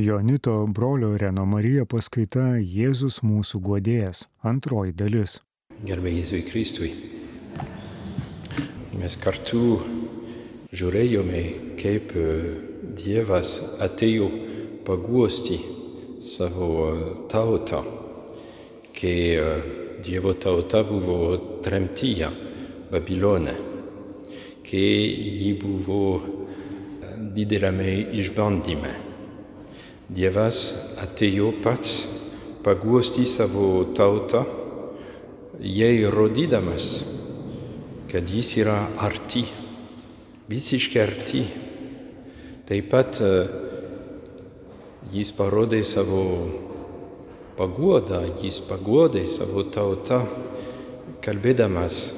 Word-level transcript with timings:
Jonito 0.00 0.66
brolio 0.66 1.16
Reno 1.18 1.42
Marija 1.44 1.84
paskaita 1.84 2.56
Jėzus 2.56 3.18
mūsų 3.20 3.58
guodėjas. 3.60 4.22
Antroji 4.48 4.94
dalis. 4.96 5.34
Gerbė 5.84 6.14
Jėzui 6.14 6.40
Kristui. 6.46 6.88
Mes 8.96 9.16
kartu 9.20 9.60
žiūrėjome, 10.72 11.42
kaip 11.82 12.14
e, 12.16 12.24
Dievas 12.96 13.52
atėjo 13.84 14.30
paguosti 14.88 15.58
savo 16.24 16.70
tautą, 17.28 17.82
kai 18.96 19.14
e, 19.36 19.44
Dievo 20.00 20.32
tauta 20.40 20.80
buvo 20.88 21.60
tremtyje 21.60 22.32
Babilone, 22.88 23.58
kai 24.64 24.88
ji 25.36 25.54
buvo 25.60 26.02
dideliame 27.36 27.96
išbandyme. 28.24 29.09
Dievas 30.10 30.60
atėjo 30.98 31.52
pats 31.62 32.00
paguosti 32.66 33.22
savo 33.30 33.84
tautą, 33.94 34.40
jai 35.62 36.02
rodydamas, 36.10 36.88
kad 38.10 38.26
jis 38.26 38.50
yra 38.58 38.74
arti, 39.06 39.44
visiškai 40.50 41.00
arti. 41.04 41.44
Taip 42.66 42.90
pat 42.90 43.22
jis 45.14 45.30
parodė 45.38 45.84
savo 45.86 46.26
paguodą, 47.54 48.24
jis 48.42 48.58
paguodė 48.66 49.28
savo 49.30 49.68
tautą, 49.70 50.24
kalbėdamas 51.22 52.08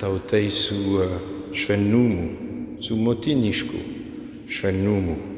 tautai 0.00 0.46
su 0.48 1.04
švelnumu, 1.52 2.30
su 2.80 2.96
motinišku 2.96 3.88
švelnumu. 4.48 5.37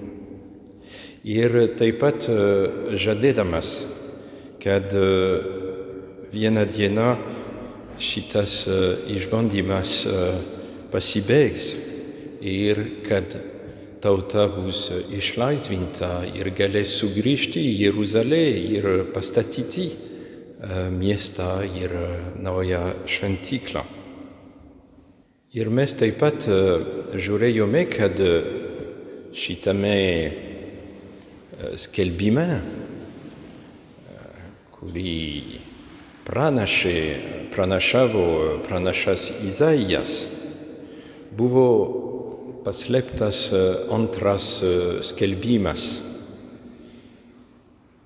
Ir 1.21 1.53
taip 1.77 1.99
pat 2.01 2.25
žadėdamas, 2.97 3.75
kad 4.57 4.89
vieną 6.33 6.65
dieną 6.73 7.09
šitas 8.01 8.65
išbandymas 9.05 10.09
pasibaigs 10.89 11.75
ir 12.41 13.05
kad 13.05 13.37
tauta 14.01 14.49
bus 14.49 14.89
išlaisvinta 15.13 16.25
ir 16.33 16.55
galės 16.57 16.97
sugrįžti 17.03 17.69
į 17.69 17.77
Jeruzalę 17.85 18.43
ir 18.79 18.91
pastatyti 19.13 19.91
miestą 20.97 21.61
ir 21.69 21.93
naują 22.41 22.95
šventyklą. 23.05 23.85
Ir 25.53 25.69
mes 25.69 25.93
taip 25.93 26.17
pat 26.17 26.49
žiūrėjome, 27.13 27.91
kad 27.93 28.17
šitame 29.37 29.99
skelbime, 31.81 32.61
kurį 34.75 35.61
pranašė, 36.25 37.01
pranašavo 37.53 38.27
pranašas 38.67 39.27
Izaijas, 39.49 40.15
buvo 41.37 41.67
paslėptas 42.65 43.51
antras 43.93 44.61
skelbimas. 45.11 45.87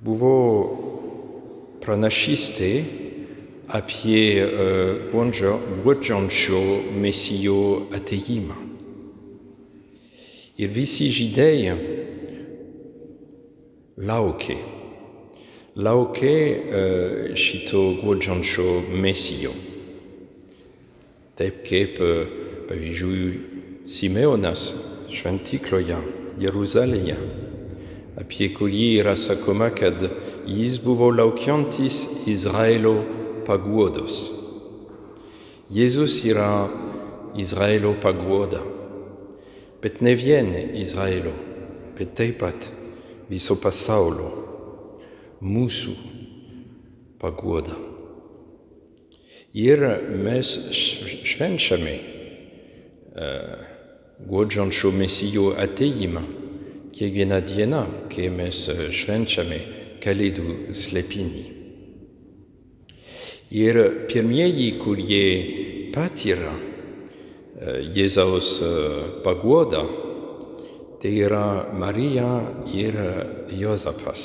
Buvo 0.05 0.35
pranašystė 1.85 2.73
apie 3.75 4.27
guodžiančio 5.85 6.61
mesijo 7.01 7.89
ateimą. 7.97 8.59
Ir 10.61 10.71
visi 10.71 11.09
žydai 13.97 14.03
laukė, 14.03 14.57
laukė 15.77 17.37
šito 17.39 18.01
guodžiančio 18.03 18.83
mesijo. 18.91 19.53
Taip 21.39 21.63
kaip, 21.67 21.99
pavyzdžiui, 22.69 23.53
Simeonas 23.85 24.73
šventykloje 25.15 25.99
Jeruzalėje, 26.41 27.17
apie 28.19 28.49
kurį 28.55 29.01
yra 29.03 29.15
sakoma, 29.15 29.71
kad 29.71 29.99
jis 30.47 30.79
buvo 30.83 31.11
laukiantis 31.13 32.27
Izraelio 32.27 32.97
paguodos. 33.47 34.31
Jėzus 35.71 36.23
yra 36.27 36.69
Izraelio 37.37 37.95
paguoda, 38.03 38.63
bet 39.83 40.01
ne 40.03 40.15
vien 40.15 40.55
Izraelio, 40.75 41.35
bet 41.99 42.15
taip 42.17 42.41
pat 42.41 42.71
viso 43.35 43.57
pasaulio, 43.59 44.31
mūsų 45.43 45.95
paguoda. 47.19 47.75
Ir 49.55 49.83
mes 50.23 50.51
švenčiame 51.31 51.95
guodžiančio 54.27 54.91
mesijo 54.95 55.53
ateimą 55.59 56.23
kiekvieną 56.95 57.41
dieną, 57.47 57.83
kai 58.11 58.31
mes 58.31 58.67
švenčiame 58.95 59.61
Kalėdų 60.05 60.75
slėpinį. 60.77 61.43
Ir 63.57 63.79
pirmieji, 64.11 64.67
kurie 64.83 65.29
patyrė 65.95 66.51
Jėzaus 67.95 68.51
paguodą, 69.25 69.81
tai 71.05 71.19
yra 71.21 71.69
Marija 71.77 72.29
ir 72.73 72.95
Jozapas. 73.53 74.23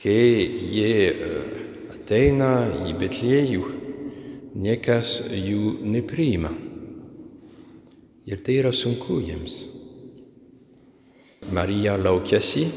Kai 0.00 0.48
jie 0.72 0.94
ateina 1.92 2.48
į 2.88 2.94
Betlėjų, 2.96 3.66
niekas 4.56 5.12
jų 5.28 5.84
nepriima. 5.92 6.54
Ir 8.32 8.40
tai 8.40 8.56
yra 8.62 8.72
sunku 8.72 9.20
jiems. 9.20 9.60
Marija 11.52 12.00
laukiasi, 12.00 12.70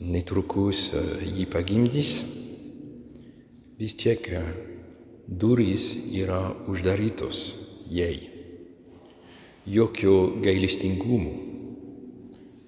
netrukus 0.00 0.94
jį 1.20 1.44
pagimdys, 1.52 2.22
vis 3.76 4.00
tiek 4.00 4.32
durys 5.28 5.90
yra 6.08 6.46
uždarytos 6.72 7.50
jai. 7.92 8.33
Jokio 9.66 10.42
gailestingumo, 10.44 11.30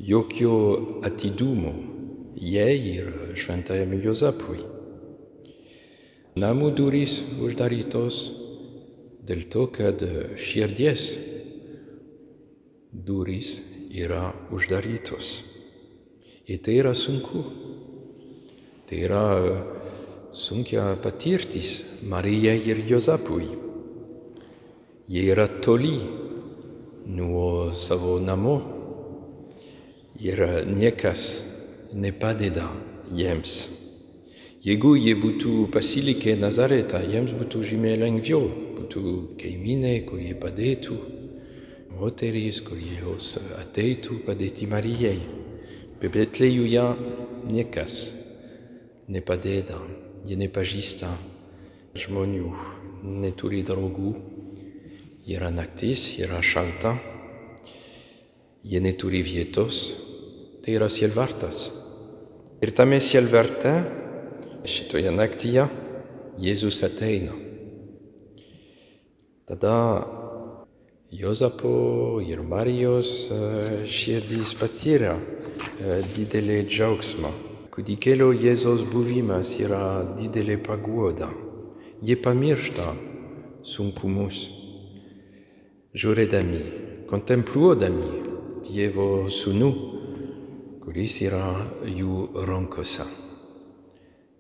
jokio 0.01 1.01
atidumo 1.05 1.75
jai 2.41 2.77
ir 2.93 3.11
šventajam 3.37 3.93
Jozapui. 4.01 4.63
Namų 6.41 6.71
durys 6.79 7.19
uždarytos 7.45 8.23
dėl 9.29 9.45
to, 9.53 9.67
kad 9.77 10.01
širdies 10.41 11.11
durys 12.93 13.59
yra 13.93 14.33
uždarytos. 14.49 15.43
Ir 16.49 16.65
tai 16.65 16.81
yra 16.81 16.97
sunku. 16.97 17.45
Tai 18.89 18.99
yra 19.05 19.25
sunkia 20.33 20.95
patirtis 21.03 21.83
Marijai 22.09 22.61
ir 22.65 22.87
Jozapui. 22.89 23.49
Jie 25.13 25.29
yra 25.33 25.49
toli 25.61 25.99
nuo 27.07 27.73
savo 27.73 28.19
namo 28.19 28.57
ir 30.19 30.67
niekas 30.67 31.23
nepadeda 31.95 32.67
jiems. 33.15 33.69
Jeigu 34.67 34.97
jie 34.99 35.15
būtų 35.15 35.69
pasilikę 35.71 36.35
Nazaretą, 36.41 36.99
jiems 37.07 37.31
būtų 37.39 37.63
žymiai 37.71 38.01
lengviau, 38.01 38.49
būtų 38.81 39.39
kaimynai, 39.39 40.01
kurie 40.09 40.35
padėtų, 40.35 40.97
moterys, 41.95 42.59
kurios 42.67 43.37
ateitų 43.61 44.25
padėti 44.27 44.67
Marijai. 44.67 45.21
Bet 46.01 46.13
Betlėjuje 46.17 46.87
niekas 47.47 47.95
nepadeda, 49.09 49.79
jie 50.27 50.37
nepažįsta 50.43 51.13
žmonių, 51.95 52.51
neturi 53.23 53.63
draugų, 53.63 54.17
yra 55.27 55.51
naktis, 55.51 56.07
yra 56.23 56.39
šalta, 56.39 56.95
jie 58.63 58.79
neturi 58.79 59.25
vietos, 59.27 59.81
tai 60.63 60.77
yra 60.79 60.87
sielvartas. 60.91 61.67
Ir 62.63 62.71
tame 62.71 63.01
sielvarte, 63.03 63.73
šitoje 64.67 65.11
naktyje, 65.11 65.67
Jėzus 66.37 66.83
ateina. 66.85 67.33
Tada 69.49 69.77
Jozapo 71.09 72.19
ir 72.21 72.43
Marijos 72.45 73.31
širdys 73.89 74.53
patyrė 74.59 75.15
didelį 76.13 76.59
džiaugsmą. 76.69 77.31
Kūdikėlio 77.73 78.31
Jėzos 78.37 78.85
buvimas 78.93 79.55
yra 79.63 80.05
didelė 80.19 80.59
paguoda. 80.67 81.31
Jie 82.05 82.19
pamiršta 82.21 82.93
sunkumus. 83.65 84.66
Žiūrėdami, 85.97 86.59
kontempluodami 87.09 88.09
Dievo 88.67 89.31
sūnų, 89.33 89.69
kuris 90.83 91.15
yra 91.25 91.47
jų 91.89 92.17
rankose. 92.51 93.07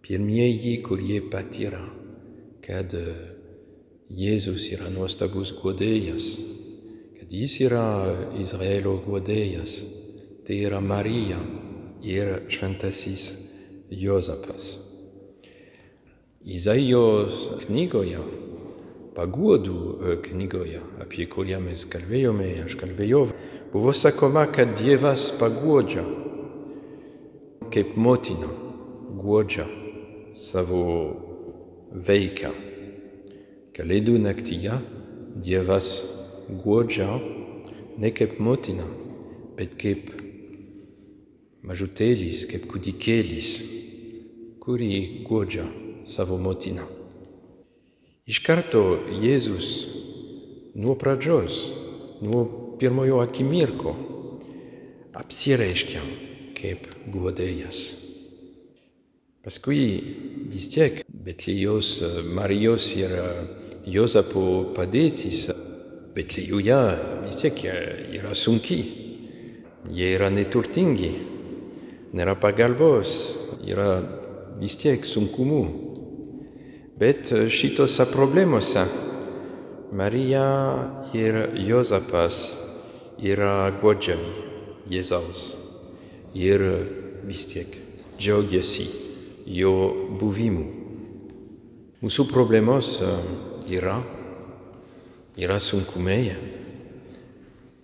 Pirmieji, 0.04 0.74
kurie 0.84 1.22
patyrė, 1.32 1.80
kad 2.60 2.92
Jėzus 4.12 4.68
yra 4.76 4.90
nuostabus 4.92 5.54
guodėjas, 5.56 6.28
kad 7.16 7.32
jis 7.32 7.56
yra 7.64 7.86
Izraelio 8.36 8.98
guodėjas, 9.06 9.78
tai 10.44 10.60
yra 10.68 10.82
Marija 10.84 11.40
ir 12.04 12.34
šventasis 12.52 13.30
Jozapas. 13.88 14.74
Izaijos 16.44 17.64
knygoje, 17.64 18.20
paguodų 19.16 20.20
knygoje, 20.26 20.82
apie 21.00 21.24
kurią 21.32 21.62
mes 21.64 21.86
kalbėjome, 21.88 22.50
aš 22.66 22.76
kalbėjau, 22.80 23.22
buvo 23.72 23.94
sakoma, 23.96 24.44
kad 24.52 24.76
Dievas 24.76 25.30
paguodžia 25.40 26.04
kaip 27.72 27.96
motina 27.96 28.48
guodžia 29.16 29.66
savo 30.36 30.82
veiką. 32.08 32.52
Kalėdų 33.76 34.18
naktyje 34.22 34.76
Dievas 35.44 35.90
guodžia 36.64 37.08
ne 38.00 38.12
kaip 38.16 38.38
motina, 38.40 38.86
bet 39.56 39.76
kaip 39.80 40.12
mažutėlis, 41.66 42.46
kaip 42.48 42.68
kūdikėlis, 42.70 43.56
kurį 44.64 44.92
guodžia 45.28 45.66
savo 46.08 46.38
motiną. 46.40 46.95
Iš 48.26 48.40
karto 48.42 48.80
Jėzus 49.22 49.66
nuo 50.74 50.96
pradžios, 50.98 51.60
nuo 52.26 52.40
pirmojo 52.80 53.20
akimirko 53.22 53.92
apsireiškia 55.14 56.02
kaip 56.58 56.88
guodėjas. 57.14 57.84
Paskui 59.46 59.78
vis 60.50 60.66
tiek 60.74 60.98
Betlėjos 61.06 61.92
Marijos 62.34 62.90
ir 62.98 63.14
Jozapo 63.86 64.74
padėtis 64.74 65.46
Betlėjuje 66.18 66.82
vis 67.28 67.42
tiek 67.44 67.64
yra 67.70 68.34
sunki. 68.34 68.82
Jie 69.86 70.14
yra 70.18 70.34
neturtingi, 70.34 71.14
nėra 72.10 72.34
pagalbos, 72.42 73.20
yra 73.62 74.00
vis 74.58 74.82
tiek 74.82 75.06
sunkumų. 75.06 75.85
Bet 76.96 77.28
šitose 77.50 78.06
problemose 78.12 78.84
Marija 79.92 80.46
ir 81.12 81.36
Jozapas 81.54 82.38
yra 83.20 83.68
guodžiami 83.82 84.32
Jėzaus 84.88 85.42
ir 86.32 86.64
vis 87.28 87.44
tiek 87.50 87.76
džiaugiasi 88.16 88.86
jo 89.58 89.74
buvimu. 90.16 90.64
Mūsų 92.00 92.26
problemos 92.32 92.94
yra, 93.68 93.98
yra 95.36 95.60
sunkumai, 95.60 96.32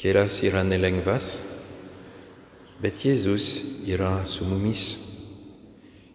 kelias 0.00 0.40
yra 0.40 0.64
nelengvas, 0.64 1.34
bet 2.80 3.04
Jėzus 3.04 3.58
yra 3.84 4.22
su 4.24 4.48
mumis 4.48 5.01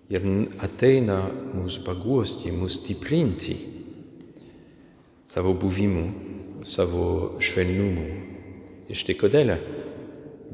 ir 0.09 0.23
ateina 0.63 1.19
mus 1.53 1.77
paguosti, 1.83 2.51
mus 2.51 2.79
stiprinti 2.79 3.57
savo 5.25 5.53
buvimu, 5.53 6.05
savo 6.63 7.37
švelnumu. 7.43 8.07
Ir 8.87 8.95
štai 8.95 9.17
kodėl 9.19 9.51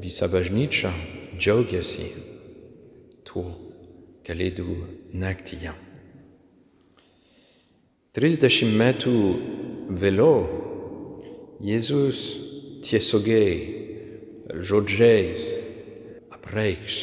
visa 0.02 0.26
bažnyčia 0.26 0.90
džiaugiasi 1.38 2.08
tuo 3.22 3.46
kalėdų 4.26 4.74
naktyje. 5.14 5.74
Trisdešimt 8.14 8.74
metų 8.78 9.14
vėliau 10.02 10.62
Jėzus 11.64 12.20
tiesiogiai 12.84 13.54
žodžiais 14.66 15.46
apreikš, 16.34 16.98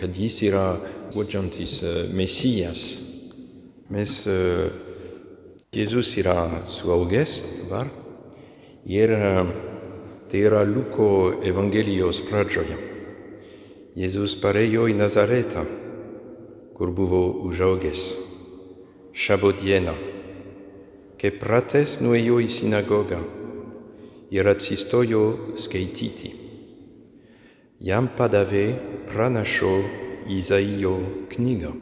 kad 0.00 0.16
jis 0.16 0.40
yra 0.48 0.66
guodžiantis 1.12 1.80
Mesijas. 2.16 2.82
Mes 3.92 4.14
Jėzus 5.72 6.10
yra 6.20 6.64
suaugęs 6.68 7.38
dabar 7.62 7.88
ir 8.84 9.12
tai 10.28 10.42
yra 10.44 10.62
Luko 10.68 11.06
Evangelijos 11.44 12.22
pradžioje. 12.28 12.76
Jėzus 13.96 14.34
parėjo 14.40 14.86
į 14.88 14.96
Nazaretą, 14.96 15.64
kur 16.76 16.92
buvo 16.96 17.22
užaugęs. 17.48 18.04
Šabo 19.12 19.54
dieną, 19.56 19.92
kai 21.20 21.32
pratęs 21.36 21.98
nuėjo 22.00 22.38
į 22.40 22.52
sinagogą 22.52 23.20
ir 24.32 24.48
atsistojo 24.48 25.56
skaityti. 25.60 26.32
Jam 27.84 28.08
padavė 28.16 28.66
pranašo 29.08 29.74
Izaijo 30.28 30.98
knygą. 31.30 31.72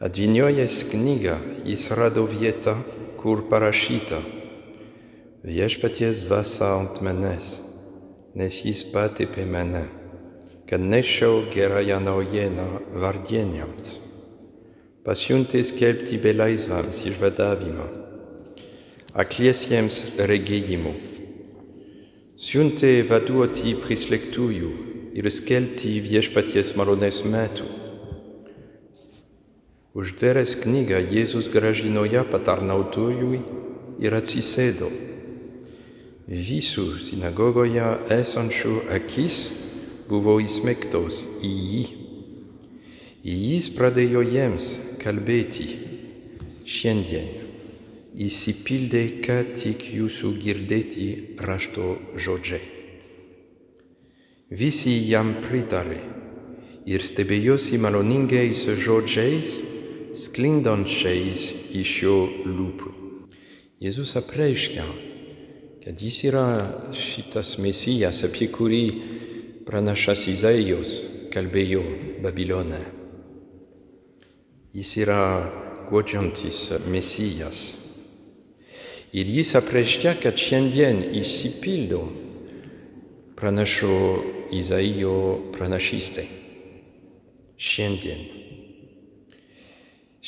Atvyniojęs 0.00 0.84
knygą, 0.90 1.38
jis 1.64 1.90
rado 1.90 2.26
vietą, 2.26 2.76
kur 3.16 3.48
parašyta 3.48 4.22
Viešpaties 5.44 6.24
dvasia 6.26 6.66
ant 6.76 6.96
manęs, 6.98 7.52
nes 8.34 8.56
jis 8.66 8.80
patepė 8.90 9.44
mane, 9.46 9.84
kad 10.66 10.82
nešiau 10.82 11.44
gerąją 11.54 12.00
naujieną 12.02 12.66
vardieniams. 13.04 13.92
Pasiuntė 15.06 15.62
skelbti 15.62 16.18
belaisvams 16.18 17.04
išvadavimą, 17.06 17.86
akliesiems 19.14 20.00
regėjimu. 20.18 20.96
Siuntė 22.34 22.92
vaduoti 23.06 23.76
prislėgtųjų 23.78 24.74
ir 25.16 25.28
skelbti 25.32 25.98
viešpaties 26.04 26.74
malonės 26.78 27.22
metų. 27.28 27.66
Uždaręs 29.98 30.54
knygą 30.62 31.00
Jėzus 31.10 31.48
gražino 31.50 32.04
ją 32.06 32.22
patarnautojui 32.28 33.40
ir 34.04 34.14
atsisėdo. 34.14 34.90
Visų 36.28 36.84
sinagogoje 37.00 37.88
esančių 38.18 38.74
akis 38.98 39.40
buvo 40.10 40.36
įsmegtos 40.44 41.24
į 41.42 41.52
jį. 41.72 41.82
Jis 43.28 43.72
pradėjo 43.74 44.22
jiems 44.28 44.70
kalbėti. 45.02 45.68
Šiandien 46.68 47.30
įsipildė 48.28 49.04
ką 49.24 49.42
tik 49.56 49.88
jūsų 49.98 50.34
girdėti 50.42 51.06
rašto 51.40 51.96
žodžiai. 52.20 52.77
Visi 54.48 54.94
jam 55.04 55.34
pritarė 55.44 55.98
ir 56.88 57.02
stebėjosi 57.04 57.76
maloningais 57.76 58.62
žodžiais, 58.80 59.58
sklindančiais 60.16 61.42
iš 61.76 61.90
jo 62.00 62.14
lūpų. 62.48 62.92
Jėzus 63.84 64.14
apreiškia, 64.16 64.86
kad 65.84 66.00
jis 66.00 66.22
yra 66.30 66.46
šitas 66.96 67.58
mesijas, 67.60 68.22
apie 68.24 68.48
kurį 68.48 68.86
pranašas 69.68 70.24
Izaijos 70.32 70.96
kalbėjo 71.28 71.84
Babilone. 72.24 72.80
Jis 74.72 74.94
yra 75.04 75.20
guodžiantis 75.92 76.72
mesijas. 76.88 77.76
Ir 79.12 79.28
jis 79.28 79.52
apreiškia, 79.60 80.16
kad 80.24 80.40
šiandien 80.40 81.04
įsipildo 81.20 82.00
pranašo 83.36 84.37
Izaijo 84.54 85.14
pranašystė. 85.54 86.24
Šiandien. 87.58 88.20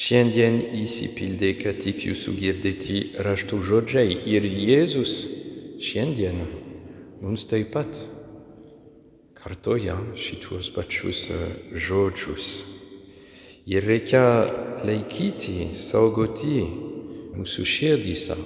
Šiandien 0.00 0.60
įsipildė, 0.80 1.54
kad 1.60 1.80
tik 1.82 2.04
jūsų 2.06 2.34
girdėti 2.38 2.98
raštų 3.26 3.58
žodžiai 3.68 4.14
ir 4.32 4.46
Jėzus 4.46 5.14
šiandien 5.82 6.40
mums 7.20 7.44
taip 7.50 7.72
pat 7.74 7.98
kartoja 9.36 9.96
šituos 10.16 10.70
pačius 10.74 11.26
žodžius. 11.74 12.48
Ir 13.70 13.84
reikia 13.86 14.22
laikyti, 14.86 15.70
saugoti 15.80 16.64
mūsų 17.36 17.66
širdysą 17.74 18.38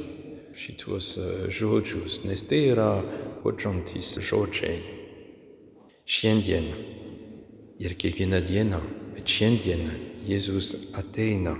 šituos 0.58 1.14
žodžius, 1.54 2.22
nes 2.28 2.44
tai 2.46 2.66
yra 2.72 2.90
guodžiantis 3.44 4.16
žodžiai. 4.22 4.93
Šiandien 6.04 6.66
ir 7.80 7.94
kiekvieną 7.96 8.42
dieną, 8.44 8.76
bet 9.16 9.24
šiandien 9.24 9.86
Jėzus 10.28 10.92
ateina 11.00 11.54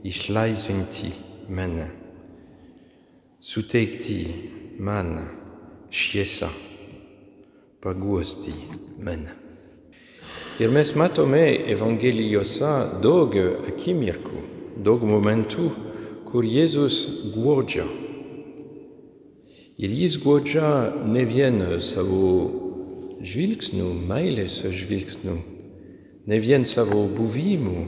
išlaisvinti 0.00 1.10
mane, 1.52 1.90
suteikti 3.36 4.16
man 4.80 5.18
šviesą, 5.92 6.48
paguosti 7.84 8.56
mane. 9.04 9.36
Ir 10.56 10.72
mes 10.72 10.94
matome 10.96 11.44
Evangelijose 11.76 12.72
daug 13.04 13.36
akimirkų, 13.68 14.44
daug 14.80 15.04
momentų, 15.04 15.68
kur 16.32 16.48
Jėzus 16.48 17.04
guodžia. 17.36 17.84
Ir 19.76 19.92
jis 19.92 20.16
guodžia 20.24 20.94
ne 21.04 21.28
vien 21.28 21.66
savo 21.84 22.63
žvilgsnių, 23.22 23.86
meilės 24.08 24.62
žvilgsnių, 24.64 25.36
ne 26.26 26.38
vien 26.40 26.64
savo 26.64 27.04
buvimu, 27.14 27.84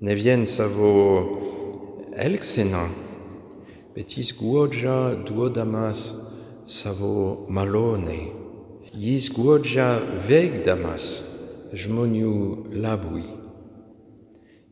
ne 0.00 0.14
vien 0.18 0.44
savo 0.46 0.92
elgseną, 2.16 2.86
bet 3.94 4.16
jis 4.18 4.34
guodžia 4.36 5.14
duodamas 5.24 6.10
savo 6.66 7.46
malonę. 7.48 8.18
Jis 8.96 9.28
guodžia 9.28 9.98
veikdamas 10.28 11.20
žmonių 11.76 12.32
labui. 12.80 13.26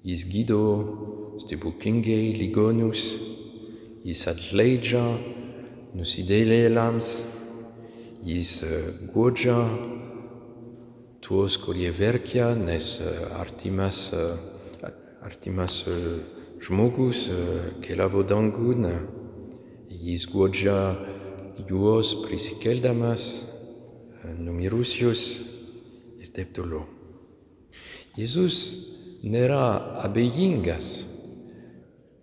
Jis 0.05 0.25
gydo 0.33 0.63
stebuklingai 1.41 2.33
ligonius, 2.37 3.05
jis 4.05 4.25
atleidžia 4.33 5.05
nusidėlėlams, 5.97 7.13
jis 8.25 8.65
guodžia 9.13 9.57
tuos, 11.21 11.59
kurie 11.61 11.91
verkia, 11.93 12.55
nes 12.57 13.01
artimas, 13.37 14.15
artimas 15.21 15.83
žmogus 16.65 17.27
keliavo 17.85 18.23
dangun, 18.25 18.87
jis 19.91 20.25
guodžia 20.33 20.97
juos 21.69 22.15
prisikeldamas 22.25 23.27
numirusius 24.41 25.25
ir 26.17 26.33
taip 26.33 26.57
toliau. 26.57 26.87
Jėzus 28.17 28.57
nėra 29.21 30.01
abejingas 30.07 31.05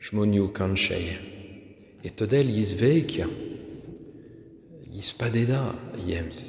žmonių 0.02 0.50
kančiai 0.58 1.14
ir 2.02 2.18
todėl 2.18 2.50
jis 2.50 2.74
veikia, 2.82 3.30
jis 5.02 5.16
padeda 5.18 5.60
jiems, 6.06 6.40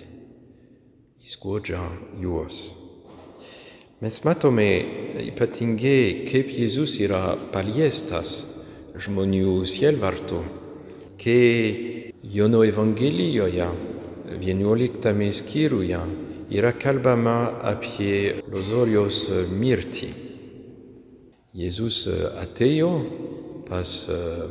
jis 1.25 1.39
guodžia 1.41 1.81
juos. 2.21 2.75
Mes 4.05 4.19
matome 4.27 4.67
ypatingai, 5.23 6.27
kaip 6.29 6.51
Jėzus 6.53 6.99
yra 7.01 7.39
paliestas 7.55 8.35
žmonių 9.01 9.55
sielvartų, 9.65 10.43
kai 11.17 12.13
Jono 12.35 12.61
Evangelijoje 12.69 13.71
vienuoliktame 14.45 15.33
skyriuje 15.33 16.05
yra 16.53 16.77
kalbama 16.77 17.57
apie 17.73 18.45
Lozorijos 18.53 19.31
mirtį. 19.49 20.13
Jėzus 21.57 22.05
atėjo 22.45 22.95
pas 23.73 23.99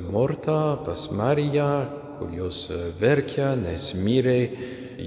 Mortą, 0.10 0.62
pas 0.89 1.12
Mariją, 1.13 2.00
kur 2.22 2.30
jos 2.38 2.68
verkia, 3.01 3.56
nes 3.58 3.96
mirė 3.98 4.42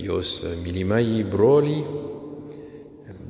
jos 0.03 0.41
mylimąjį 0.65 1.21
brolį. 1.31 1.77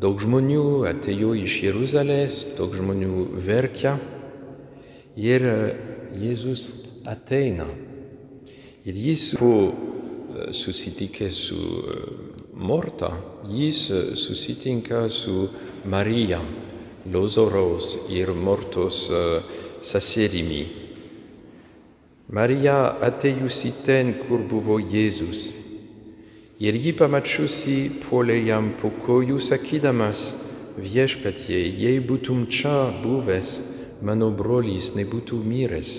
Daug 0.00 0.22
žmonių 0.24 0.86
atėjo 0.88 1.34
iš 1.36 1.56
Jeruzalės, 1.66 2.38
daug 2.56 2.72
žmonių 2.72 3.26
verkia 3.44 3.98
ir 5.20 5.44
Jėzus 6.16 6.62
ateina. 7.04 7.66
Ir 8.88 8.96
jis 8.96 9.26
po 9.36 9.52
susitikė 10.48 11.28
su 11.28 11.60
Morta, 12.56 13.10
jis 13.52 13.82
susitinka 14.16 15.02
su 15.12 15.50
Marija, 15.84 16.40
Lozoros 17.12 17.98
ir 18.08 18.32
Mortos 18.32 19.10
seserimi. 19.84 20.83
Marija 22.32 22.96
atėjusi 23.04 23.74
ten, 23.84 24.14
kur 24.24 24.40
buvo 24.48 24.78
Jėzus. 24.80 25.52
Ir 26.56 26.76
jį 26.80 26.94
pamačiusi 26.96 27.76
puolė 28.06 28.38
jam 28.46 28.70
po 28.80 28.88
kojų 28.88 29.36
sakydamas, 29.44 30.30
viešpatie, 30.80 31.60
jei 31.60 32.00
būtum 32.00 32.46
čia 32.48 32.88
buvęs, 33.02 33.50
mano 34.00 34.30
brolis 34.32 34.94
nebūtų 34.96 35.36
miręs. 35.44 35.90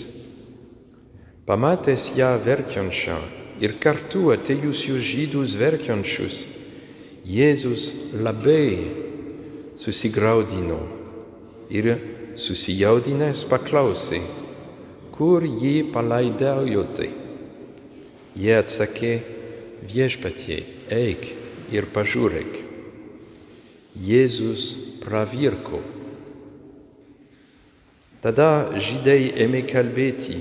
Pamatęs 1.45 2.15
ją 2.17 2.31
verkiančią 2.41 3.19
ir 3.61 3.77
kartu 3.79 4.31
atėjusius 4.33 5.03
žydus 5.05 5.53
verkiančius, 5.61 6.47
Jėzus 7.25 8.13
labai 8.21 8.77
susigaudino 9.77 10.77
ir 11.73 11.87
susijaudinęs 12.37 13.45
paklausė, 13.49 14.19
kur 15.17 15.45
jį 15.47 15.91
palaidojote. 15.95 17.07
Jie 18.35 18.55
atsakė, 18.59 19.13
viešpatie, 19.87 20.59
eik 20.91 21.29
ir 21.71 21.87
pažiūrėk. 21.95 22.57
Jėzus 23.95 24.67
pravirko. 25.05 25.79
Tada 28.25 28.75
žydai 28.75 29.31
ėmė 29.45 29.61
kalbėti, 29.69 30.39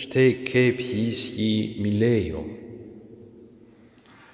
štai 0.00 0.28
kaip 0.46 0.80
jis 0.80 1.24
jį 1.36 1.54
mylėjo. 1.84 2.44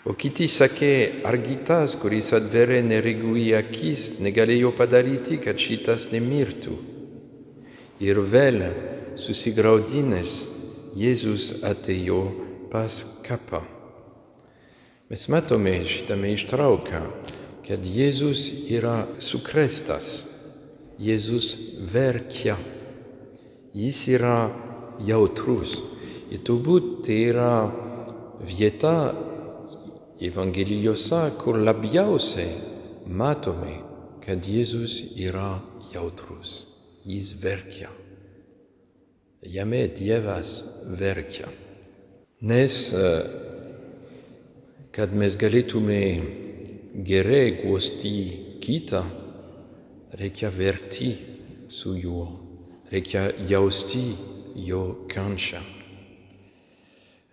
O 0.08 0.14
kiti 0.16 0.46
sakė, 0.48 1.24
argi 1.28 1.58
tas, 1.68 1.96
kuris 2.00 2.30
atverė 2.36 2.78
neregui 2.86 3.50
akis, 3.58 4.20
negalėjo 4.24 4.70
padaryti, 4.76 5.40
kad 5.42 5.58
šitas 5.60 6.06
nemirtų. 6.14 6.76
Ir 8.04 8.22
vėl 8.22 8.62
susigaudinęs, 9.18 10.38
Jėzus 10.98 11.60
atėjo 11.66 12.22
pas 12.72 13.02
kapą. 13.26 13.60
Mes 15.08 15.26
matome 15.32 15.74
šitame 15.88 16.32
ištrauką, 16.34 17.02
kad 17.66 17.84
Jėzus 17.84 18.48
yra 18.72 19.06
sukrestas, 19.22 20.24
Jėzus 20.98 21.52
verkia, 21.92 22.56
jis 23.76 24.00
yra 24.16 24.48
jautrus. 25.06 25.78
Ir 26.28 26.42
turbūt 26.44 27.06
tai 27.06 27.20
yra 27.30 27.52
vieta 28.44 28.96
Evangelijose, 30.18 31.22
kur 31.38 31.60
labiausiai 31.62 32.50
matome, 33.06 33.78
kad 34.26 34.44
Jėzus 34.44 35.14
yra 35.16 35.54
jautrus, 35.94 36.58
jis 37.06 37.32
verkia. 37.40 37.97
Jame 39.42 39.86
Dievas 39.94 40.82
verkia. 40.98 41.46
Nes 42.42 42.74
kad 44.90 45.12
mes 45.14 45.36
galėtume 45.38 45.98
gerai 47.06 47.60
guosti 47.60 48.12
kitą, 48.58 49.04
reikia 50.18 50.50
verkti 50.50 51.10
su 51.70 51.94
juo, 51.94 52.26
reikia 52.90 53.28
jausti 53.46 54.02
jo 54.58 55.06
kančią. 55.06 55.60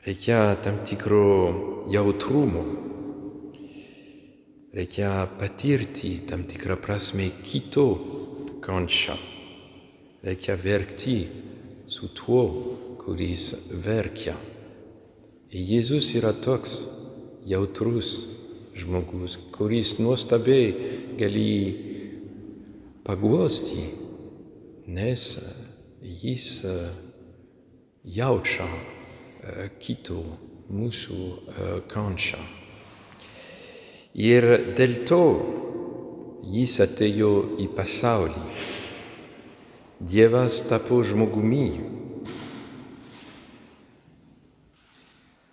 Reikia 0.06 0.44
tam 0.62 0.84
tikro 0.86 1.88
jautrumo, 1.90 2.62
reikia 4.78 5.26
patirti 5.40 6.20
tam 6.30 6.46
tikrą 6.46 6.78
prasme 6.78 7.32
kito 7.42 7.88
kančią, 8.62 9.18
reikia 10.22 10.54
verkti 10.54 11.18
su 11.88 12.10
tuo, 12.14 12.44
kuris 13.02 13.70
verkia. 13.86 14.36
Ir 15.54 15.62
Jėzus 15.70 16.10
yra 16.18 16.34
toks 16.34 16.80
jautrus 17.48 18.16
žmogus, 18.76 19.38
kuris 19.56 19.96
nuostabiai 20.02 20.74
gali 21.20 21.52
paguosti, 23.06 23.86
nes 24.88 25.28
jis 26.02 26.50
jaučia 28.18 28.68
kito 29.80 30.22
mūsų 30.74 31.20
kančią. 31.92 32.42
Ir 34.16 34.48
dėl 34.76 34.98
to 35.08 35.24
jis 36.50 36.80
atėjo 36.84 37.32
į 37.62 37.70
pasaulį. 37.78 38.44
Dievas 40.00 40.60
tapo 40.68 41.00
žmogumi. 41.08 41.68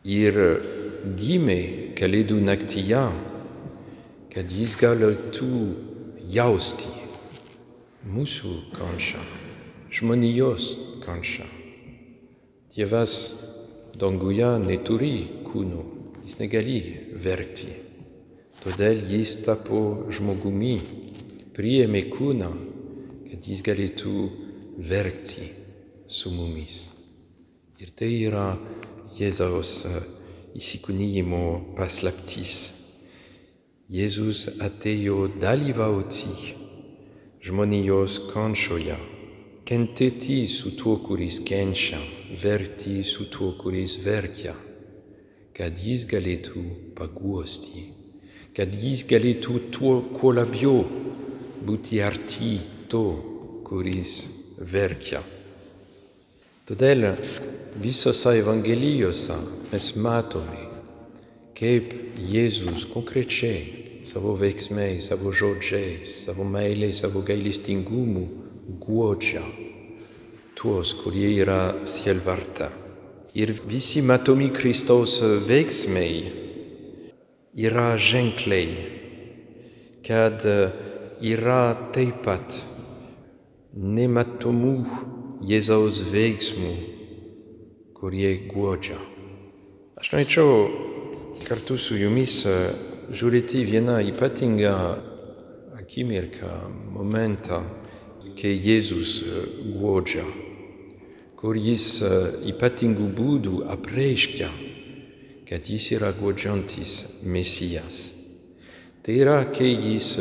Ir 0.03 0.39
gimė 1.19 1.61
kalėdų 1.99 2.41
naktyje, 2.43 3.05
kad 4.35 4.51
jis 4.51 4.75
galėtų 4.81 5.53
jausti 6.35 6.91
mūsų 8.11 8.57
kančią, 8.75 9.23
žmonijos 9.95 10.73
kančią. 11.07 11.47
Dievas 12.75 13.15
danguje 13.95 14.51
neturi 14.67 15.15
kūno, 15.47 15.87
jis 16.27 16.39
negali 16.43 16.83
verkti, 17.15 17.71
Todėl 18.63 19.01
jis 19.11 19.41
tapo 19.43 20.07
žmogumi, 20.15 20.77
priėmė 21.51 22.05
kūną, 22.13 22.51
kad 23.33 23.47
jis 23.49 23.63
galėtų 23.65 24.11
verkti 24.85 25.47
su 26.05 26.29
mumis. 26.29 26.91
Ir 27.81 27.89
tai 27.97 28.11
yra 28.27 28.59
Jėzaus 29.17 29.87
įsikūnyjimo 30.53 31.41
paslaptis. 31.79 32.67
Jėzus 33.89 34.43
atėjo 34.61 35.31
dalyvauti 35.41 36.53
žmonijos 37.41 38.19
kančioje, 38.35 38.99
kentėti 39.65 40.43
su 40.53 40.75
tuo, 40.77 40.99
kuris 41.01 41.41
kenčia, 41.49 42.03
verti 42.45 43.01
su 43.01 43.31
tuo, 43.33 43.55
kuris 43.57 43.97
verkia, 44.05 44.53
kad 45.57 45.81
jis 45.81 46.05
galėtų 46.13 46.69
paguosti 47.01 47.89
kad 48.53 48.75
jis 48.77 49.07
galėtų 49.09 49.55
tuo 49.73 49.95
kuo 50.13 50.35
labiau 50.37 50.83
būti 51.65 52.03
arti 52.05 52.59
to, 52.93 53.05
kuris 53.67 54.17
verkia. 54.73 55.23
Todėl 56.69 57.09
visose 57.83 58.37
Evangelijose 58.39 59.39
mes 59.73 59.89
matome, 59.97 60.69
kaip 61.59 61.91
Jėzus 62.29 62.85
konkrečiai 62.93 64.05
savo 64.07 64.37
veiksmais, 64.39 65.09
savo 65.09 65.33
žodžiais, 65.35 66.13
savo 66.27 66.45
meilės, 66.47 67.01
savo 67.03 67.23
gailestingumu 67.27 68.27
guodžia 68.83 69.43
tuos, 70.59 70.93
kurie 70.95 71.33
yra 71.43 71.75
sielvarta. 71.89 72.69
Ir 73.35 73.55
visi 73.67 74.03
matomi 74.05 74.51
Kristaus 74.55 75.17
veiksmai 75.49 76.13
yra 77.57 77.95
ženkliai, 77.97 78.77
kad 80.07 80.45
yra 81.23 81.63
taip 81.95 82.21
pat 82.27 82.61
nematomų 83.77 84.75
Jėzaus 85.43 86.03
veiksmų, 86.13 86.73
kurie 87.99 88.31
guodžia. 88.51 88.99
Aš 89.99 90.13
norėčiau 90.15 90.51
kartu 91.47 91.79
su 91.79 91.99
jumis 91.99 92.41
žiūrėti 93.13 93.65
vieną 93.67 93.99
ypatingą 94.13 94.75
akimirką, 95.81 96.51
momentą, 96.95 97.63
kai 98.39 98.53
Jėzus 98.55 99.21
guodžia, 99.79 100.27
kur 101.37 101.59
jis 101.59 101.97
ypatingų 102.55 103.09
būdų 103.19 103.65
apreiškia 103.75 104.53
kad 105.53 105.69
jis 105.69 105.91
yra 105.93 106.09
guodžiantis 106.17 107.21
Mesijas. 107.29 107.97
Tai 109.05 109.13
yra, 109.21 109.35
kai 109.53 109.69
jis 109.69 110.15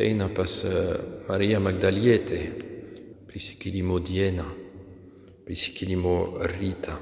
ateina 0.00 0.30
pas 0.32 0.52
Marija 1.28 1.58
Magdalietė 1.60 2.38
prisikėlimo 3.28 3.98
dieną, 4.00 4.46
prisikėlimo 5.44 6.14
rytą. 6.54 6.94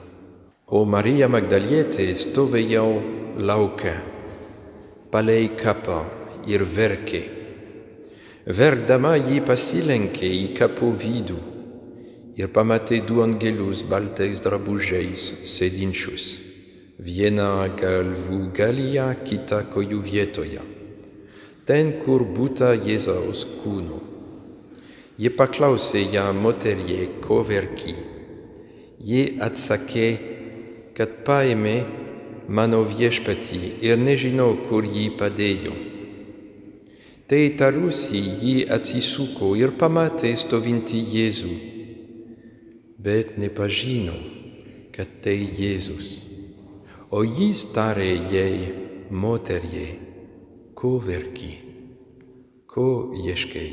O 0.75 0.81
Marija 0.83 1.29
Magdalietė 1.31 2.09
stovėjo 2.19 2.87
lauke, 3.39 3.93
palei 5.15 5.47
kapą 5.61 6.01
ir 6.51 6.65
verkė. 6.67 7.21
Verkdama 8.59 9.13
jį 9.15 9.45
pasilenkė 9.47 10.31
į 10.41 10.49
kapo 10.59 10.91
vidų 10.91 11.39
ir 12.35 12.51
pamatė 12.51 12.99
du 13.07 13.21
angelus 13.23 13.85
baltais 13.87 14.43
drabužiais 14.43 15.29
sėdinčius, 15.53 16.27
vieną 16.99 17.53
galvų 17.79 18.41
galyje, 18.59 19.07
kitą 19.23 19.63
kojų 19.71 20.03
vietoje, 20.03 20.67
ten, 21.69 21.93
kur 22.03 22.25
būta 22.37 22.73
Jėzaus 22.75 23.45
kūno. 23.61 24.01
Jie 25.19 25.31
paklausė 25.35 26.03
ją 26.15 26.27
moterie, 26.33 27.09
ko 27.25 27.43
verki. 27.47 27.95
Jie 29.05 29.25
atsakė, 29.45 30.09
kad 30.97 31.21
paėmė 31.29 31.77
mano 32.49 32.83
viešpatį 32.89 33.63
ir 33.87 33.99
nežinau, 34.01 34.55
kur 34.67 34.87
jį 34.87 35.09
padėjo. 35.21 35.75
Tai 37.29 37.43
tarusi 37.61 38.21
jį 38.43 38.55
atsisuko 38.73 39.53
ir 39.61 39.77
pamatė 39.79 40.33
stovintį 40.41 41.03
Jėzų 41.15 41.57
bet 42.99 43.39
nepažino, 43.39 44.17
kad 44.91 45.07
tai 45.23 45.39
Jėzus. 45.39 46.25
O 47.15 47.23
jis 47.23 47.63
tarė 47.73 48.11
jai, 48.33 48.75
moterie, 49.09 49.87
ko 50.79 50.99
verki, 51.03 51.53
ko 52.71 53.11
ieškai. 53.27 53.71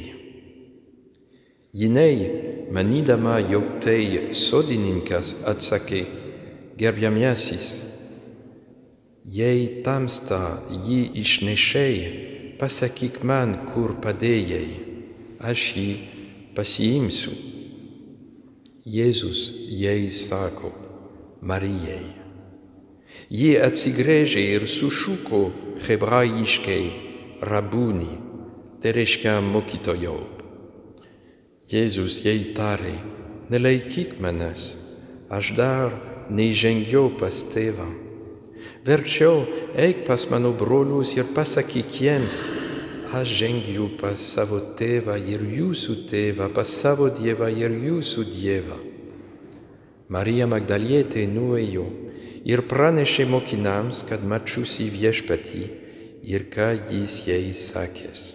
Jinai, 1.70 2.18
manydama, 2.74 3.36
jog 3.46 3.68
tai 3.86 4.34
sodininkas 4.34 5.36
atsakė, 5.46 6.02
gerbiamiasis, 6.82 7.70
jei 9.38 9.84
tamsta 9.86 10.41
jį 10.88 11.00
išnešėjai, 11.22 12.10
pasakyk 12.58 13.22
man, 13.22 13.54
kur 13.70 13.94
padėjai, 14.02 14.65
aš 15.46 15.70
jį 15.78 15.88
pasiimsiu. 16.58 17.38
Jėzus 18.98 19.50
jai 19.78 20.10
sako, 20.10 20.74
Marijai. 21.46 22.25
Ji 23.30 23.56
atsigręžė 23.58 24.42
ir 24.54 24.68
sušuko 24.70 25.40
hebrajiškai 25.88 26.84
rabūni, 27.42 28.12
tai 28.82 28.92
reiškia 28.94 29.40
mokytojau. 29.42 30.20
Jėzus 31.66 32.20
jai 32.22 32.54
tarė, 32.54 32.94
nelaikyk 33.50 34.20
manęs, 34.22 34.76
aš 35.34 35.56
dar 35.58 35.96
neįžengiau 36.30 37.16
pas 37.18 37.42
tėvą. 37.50 37.90
Verčiau 38.86 39.42
eik 39.74 40.06
pas 40.06 40.30
mano 40.30 40.54
brolius 40.54 41.16
ir 41.18 41.26
pasakyk 41.34 41.98
jiems, 41.98 42.44
aš 43.10 43.34
žengiu 43.42 43.90
pas 43.98 44.22
savo 44.22 44.62
tėvą 44.78 45.18
ir 45.18 45.42
jūsų 45.42 45.98
tėvą, 46.14 46.54
pas 46.54 46.70
savo 46.70 47.10
dievą 47.10 47.50
ir 47.50 47.74
jūsų 47.74 48.30
dievą. 48.38 48.78
Marija 50.14 50.46
Magdalietė 50.46 51.26
nuėjo 51.26 52.05
ir 52.46 52.62
pranešė 52.70 53.26
mokinams, 53.30 54.04
kad 54.06 54.24
mačiusi 54.24 54.88
viešpatį 54.94 55.64
ir 56.30 56.48
ką 56.54 56.72
jis 56.92 57.20
jai 57.28 57.54
sakęs. 57.58 58.26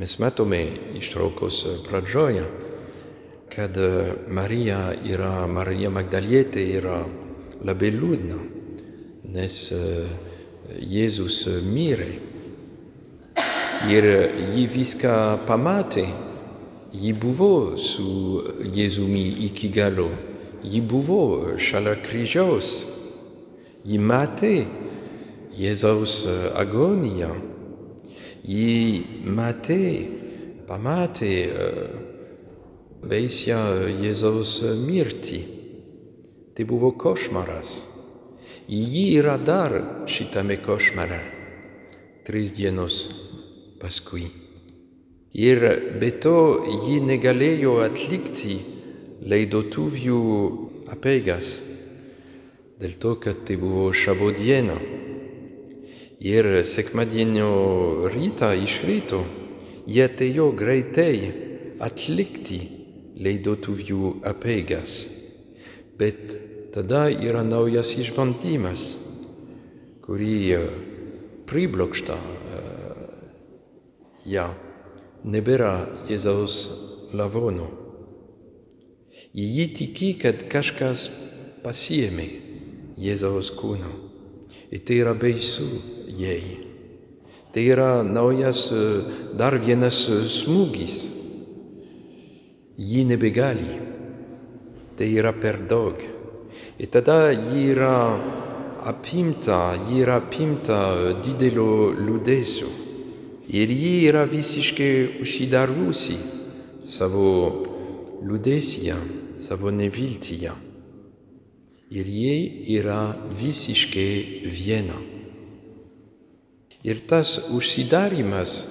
Mes 0.00 0.16
matome 0.18 0.62
ištraukos 0.96 1.58
pradžioje, 1.84 2.46
kad 3.52 3.76
Marija 4.32 4.94
yra, 5.04 5.44
Marija 5.46 5.92
Magdalietė 5.92 6.64
yra 6.78 7.02
labai 7.60 7.92
liūdna, 7.92 8.38
nes 9.36 9.58
Jėzus 10.80 11.44
mirė. 11.68 12.14
Ir 13.92 14.06
ji 14.54 14.64
viską 14.72 15.14
pamatė, 15.44 16.06
ji 16.96 17.12
buvo 17.12 17.76
su 17.76 18.08
Jėzumi 18.62 19.26
iki 19.48 19.68
galo, 19.74 20.08
ji 20.64 20.80
buvo 20.80 21.56
šalia 21.58 21.96
kryžiaus, 22.02 22.72
ji 23.84 23.98
matė 23.98 24.54
Jėzaus 25.52 26.22
agoniją, 26.56 27.34
ji 28.46 29.02
matė, 29.36 29.82
pamatė 30.68 31.34
baisią 33.02 33.58
Jėzaus 34.00 34.60
mirtį. 34.86 35.42
Tai 36.52 36.64
buvo 36.68 36.92
košmaras. 36.96 37.82
Ji 38.68 39.04
yra 39.18 39.38
dar 39.40 39.72
šitame 40.06 40.58
košmare. 40.62 41.20
Tris 42.24 42.52
dienos 42.54 42.98
paskui. 43.80 44.28
Ir 45.32 45.64
be 45.98 46.12
to 46.22 46.36
ji 46.84 47.00
negalėjo 47.02 47.78
atlikti 47.82 48.58
laidotuvių 49.22 50.20
apeigas, 50.92 51.58
dėl 52.82 52.96
to, 52.98 53.14
kad 53.22 53.44
tai 53.46 53.56
buvo 53.60 53.90
šabo 53.94 54.32
diena. 54.34 54.78
Ir 56.22 56.62
sekmadienio 56.66 58.10
rytą 58.10 58.52
iš 58.62 58.78
ryto 58.86 59.22
jie 59.86 60.04
atėjo 60.06 60.52
greitai 60.54 61.32
atlikti 61.82 62.60
laidotuvių 63.22 64.12
apeigas. 64.30 65.02
Bet 65.98 66.36
tada 66.74 67.08
yra 67.10 67.42
naujas 67.46 67.90
išbandymas, 67.98 68.86
kurį 70.06 70.38
priblokšta 71.50 72.18
ją, 74.30 74.48
nebėra 75.26 75.74
Jėzaus 76.10 76.58
lavono. 77.18 77.81
Į 79.32 79.44
jį 79.56 79.66
tiki, 79.72 80.08
kad 80.20 80.42
kažkas 80.52 81.06
pasiėmė 81.64 82.26
Jėzaus 83.00 83.48
kūną. 83.56 83.88
Ir 84.68 84.82
tai 84.84 84.98
yra 85.00 85.14
baisu 85.16 85.64
jai. 86.18 86.42
Tai 87.52 87.64
yra 87.64 88.02
naujas 88.04 88.66
dar 89.40 89.56
vienas 89.56 90.02
smūgis. 90.36 90.98
Ji 92.76 93.06
nebegali. 93.08 93.78
Tai 95.00 95.08
yra 95.08 95.32
per 95.32 95.62
daug. 95.68 95.96
Ir 96.76 96.92
tada 96.92 97.32
ji 97.32 97.66
yra 97.72 97.96
apimta, 98.84 99.78
ji 99.88 100.04
yra 100.04 100.18
apimta 100.20 100.78
didelio 101.24 101.92
liūdėsio. 101.96 102.68
Ir 103.48 103.72
ji 103.72 103.96
yra 104.08 104.26
visiškai 104.28 105.22
užsidariusi 105.24 106.20
savo 106.84 107.32
liūdėsyje, 108.22 108.96
savo 109.42 109.70
neviltyje. 109.74 110.52
Ir 111.92 112.06
jie 112.08 112.36
yra 112.78 113.12
visiškai 113.36 114.46
viena. 114.48 114.96
Ir 116.82 117.02
tas 117.06 117.36
užsidarimas 117.52 118.62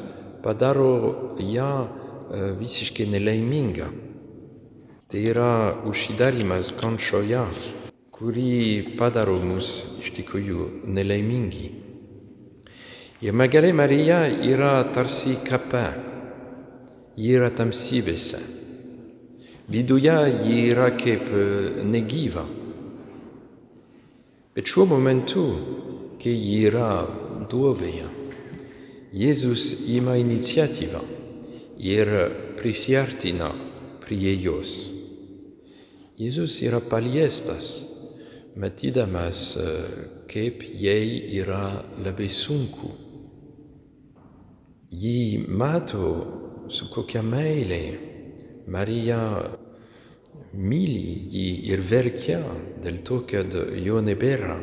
padaro 0.43 1.35
ją 1.39 1.73
visiškai 2.59 3.05
nelaimingą. 3.11 3.91
Tai 5.11 5.21
yra 5.27 5.75
užsidarimas 5.87 6.71
kančioje, 6.79 7.43
kurį 8.15 8.95
padaro 8.95 9.35
mus 9.43 9.99
iš 9.99 10.13
tikrųjų 10.15 10.67
nelaimingi. 10.87 11.67
Ir 13.21 13.35
mergelė 13.37 13.73
Marija 13.75 14.23
yra 14.47 14.79
tarsi 14.95 15.35
kape, 15.45 15.83
ji 17.19 17.35
yra 17.37 17.51
tamsybėse. 17.53 18.60
Viduje 19.71 20.11
ji 20.43 20.55
yra 20.67 20.89
kaip 20.99 21.29
negyva. 21.87 22.43
Bet 24.51 24.67
šiuo 24.67 24.83
momentu, 24.85 25.43
kai 26.19 26.33
ji 26.35 26.57
yra 26.67 26.89
duobėje, 27.47 28.09
Jėzus 29.15 29.69
ima 29.91 30.17
iniciatyvą 30.19 30.99
ir 31.83 32.11
prisiartina 32.59 33.49
prie 34.03 34.35
jos. 34.43 34.75
Jėzus 36.19 36.59
yra 36.67 36.83
paliestas, 36.91 37.71
matydamas, 38.59 39.55
kaip 40.31 40.67
jai 40.83 41.31
yra 41.39 41.63
labai 42.03 42.27
sunku. 42.27 42.91
Jį 44.91 45.47
mato, 45.47 46.13
su 46.67 46.91
kokia 46.91 47.23
meilė 47.23 47.83
Marija 48.71 49.19
myli 50.53 51.27
jį 51.31 51.47
ir 51.71 51.81
verkia 51.87 52.41
dėl 52.83 53.01
to, 53.07 53.21
kad 53.27 53.53
jo 53.79 54.01
nebėra. 54.03 54.59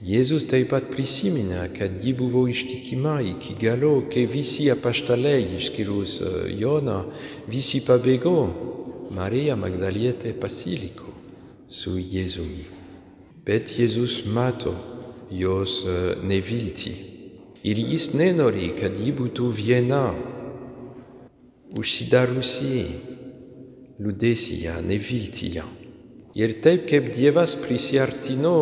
Jėzus 0.00 0.46
taip 0.48 0.70
pat 0.72 0.86
prisimena, 0.88 1.66
kad 1.76 1.98
ji 2.00 2.14
buvo 2.16 2.46
ištikima 2.48 3.18
iki 3.34 3.58
galo, 3.60 4.06
kai 4.08 4.24
visi 4.24 4.70
apaštalai, 4.72 5.58
išskyrus 5.58 6.22
Joną, 6.56 7.02
visi 7.52 7.82
pabėgo. 7.84 8.38
Marija 9.10 9.56
Magdalietė 9.58 10.32
pasiliko 10.40 11.10
su 11.68 11.98
Jėzumi. 11.98 12.64
Bet 13.44 13.74
Jėzus 13.76 14.22
mato 14.24 14.72
jos 15.28 15.82
neviltį. 16.24 16.94
Ir 17.68 17.76
jis 17.90 18.14
nenori, 18.16 18.70
kad 18.78 18.96
ji 18.96 19.12
būtų 19.12 19.50
viena, 19.52 20.14
užsidariusi 21.76 23.09
liūdėsyje, 24.00 24.76
neviltyje. 24.86 25.64
Ir 26.38 26.54
taip 26.64 26.86
kaip 26.88 27.10
Dievas 27.14 27.56
prisiartino 27.58 28.56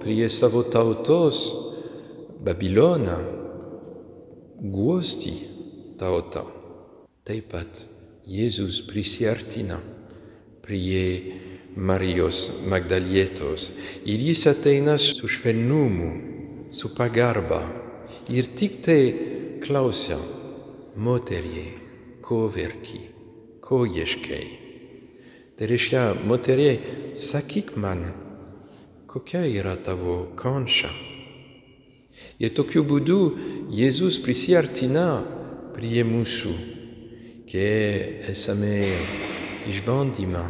prie 0.00 0.28
savo 0.32 0.64
tautos 0.72 1.44
Babiloną, 2.40 3.18
guosti 4.72 5.34
tautą, 6.00 6.46
taip 7.28 7.50
pat 7.52 7.82
Jėzus 8.30 8.80
prisiartina 8.88 9.76
prie 10.64 11.34
Marijos 11.76 12.62
Magdalietos 12.70 13.68
ir 14.08 14.24
jis 14.24 14.46
ateina 14.50 14.96
su 14.98 15.28
švelnumu, 15.28 16.10
su 16.72 16.94
pagarba 16.96 17.60
ir 18.32 18.48
tik 18.56 18.80
tai 18.86 19.02
klausia, 19.60 20.18
moterie, 20.96 21.68
ko 22.24 22.46
verki, 22.48 23.04
ko 23.60 23.84
ieškai. 23.84 24.59
Tai 25.60 25.66
reiškia, 25.68 26.14
moterie, 26.24 26.70
sakyk 27.20 27.74
man, 27.76 27.98
kokia 29.04 29.42
yra 29.44 29.74
tavo 29.76 30.30
kančia. 30.32 30.88
Ir 32.40 32.54
tokiu 32.56 32.80
būdu 32.88 33.18
Jėzus 33.68 34.22
prisiartina 34.24 35.04
prie 35.76 36.00
mūsų, 36.08 36.54
kai 37.52 38.24
esame 38.32 38.72
išbandymą, 39.68 40.48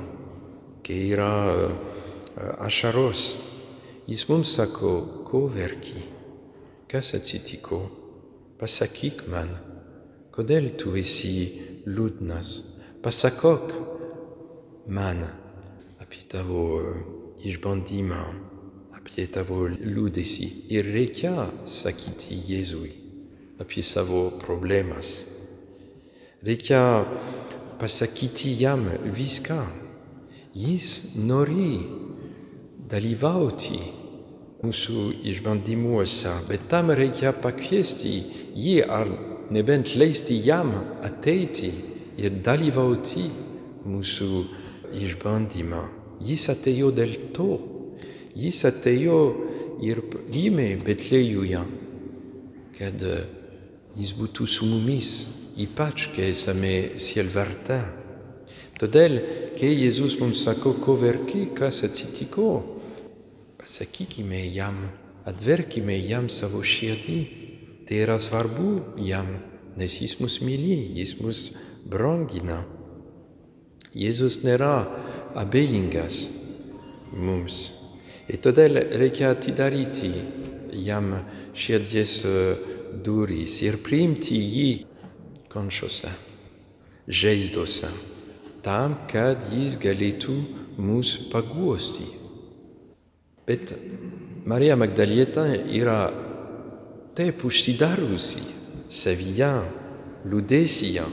kai 0.87 1.03
yra 1.11 1.35
ašaros. 2.71 3.27
Jis 4.07 4.29
mums 4.31 4.55
sako, 4.63 4.97
ko 5.27 5.49
verki, 5.51 6.07
kas 6.87 7.17
atsitiko, 7.19 7.83
pasakyk 8.63 9.27
man, 9.27 9.57
kodėl 10.31 10.71
tu 10.79 10.95
esi 10.95 11.35
liūdnas, 11.91 12.61
pasakok 13.03 13.99
man 14.91 15.23
apie 16.03 16.25
tavo 16.29 16.83
išbandymą, 17.47 18.23
apie 18.99 19.27
tavo 19.31 19.69
liūdėsi. 19.71 20.49
Ir 20.75 20.91
reikia 20.91 21.47
sakyti 21.67 22.35
Jėzui 22.51 22.91
apie 23.63 23.85
savo 23.87 24.31
problemas. 24.43 25.23
Reikia 26.43 27.07
pasakyti 27.79 28.57
jam 28.59 28.89
viską. 29.15 29.61
Jis 30.57 31.15
nori 31.15 31.87
dalyvauti 32.91 33.79
mūsų 34.61 35.05
išbandymuose, 35.31 36.33
bet 36.49 36.67
tam 36.73 36.91
reikia 36.91 37.31
pakviesti 37.33 38.15
jį 38.59 38.81
ar 38.91 39.13
nebent 39.55 39.95
leisti 39.95 40.41
jam 40.43 40.73
ateiti 41.07 41.71
ir 42.19 42.41
dalyvauti 42.45 43.29
mūsų 43.87 44.31
išbandymą. 44.97 45.83
Jis 46.21 46.49
atėjo 46.53 46.91
dėl 46.95 47.15
to. 47.37 47.51
Jis 48.37 48.65
atėjo 48.69 49.21
ir 49.83 50.03
gimė 50.31 50.75
Betlėjuje, 50.85 51.63
kad 52.77 53.03
jis 53.99 54.13
būtų 54.17 54.47
su 54.47 54.69
mumis, 54.69 55.15
ypač 55.61 56.11
kai 56.15 56.31
esame 56.35 57.01
sielvarte. 57.03 57.81
Todėl, 58.81 59.19
kai 59.59 59.75
Jėzus 59.75 60.17
mums 60.21 60.45
sako, 60.47 60.77
ko 60.81 60.95
verki, 61.01 61.51
kas 61.57 61.83
atsitiko, 61.85 62.63
pasakykime 63.61 64.47
jam, 64.55 64.79
atverkime 65.29 65.99
jam 66.01 66.31
savo 66.33 66.63
širdį. 66.65 67.21
Tai 67.85 67.99
yra 67.99 68.17
svarbu 68.23 69.01
jam, 69.03 69.27
nes 69.77 69.97
jis 70.01 70.15
mus 70.23 70.39
myli, 70.47 70.79
jis 71.01 71.17
mus 71.19 71.49
brangina. 71.85 72.63
Jėzus 73.91 74.41
nėra 74.47 74.87
abejingas 75.35 76.29
mums. 77.11 77.73
Ir 78.31 78.39
todėl 78.39 78.79
reikia 79.01 79.33
atidaryti 79.35 80.13
jam 80.87 81.09
širdies 81.59 82.21
durys 83.03 83.57
ir 83.67 83.81
priimti 83.83 84.39
jį 84.39 84.71
kančiose, 85.51 86.13
žaizdose, 87.11 87.91
tam, 88.63 88.95
kad 89.11 89.43
jis 89.51 89.75
galėtų 89.83 90.37
mus 90.79 91.17
paguosti. 91.33 92.07
Bet 93.51 93.75
Marija 94.47 94.77
Magdalieta 94.79 95.49
yra 95.67 96.13
taip 97.19 97.43
užsidariusi 97.43 98.47
savyje, 98.87 99.51
liūdėsyje, 100.31 101.05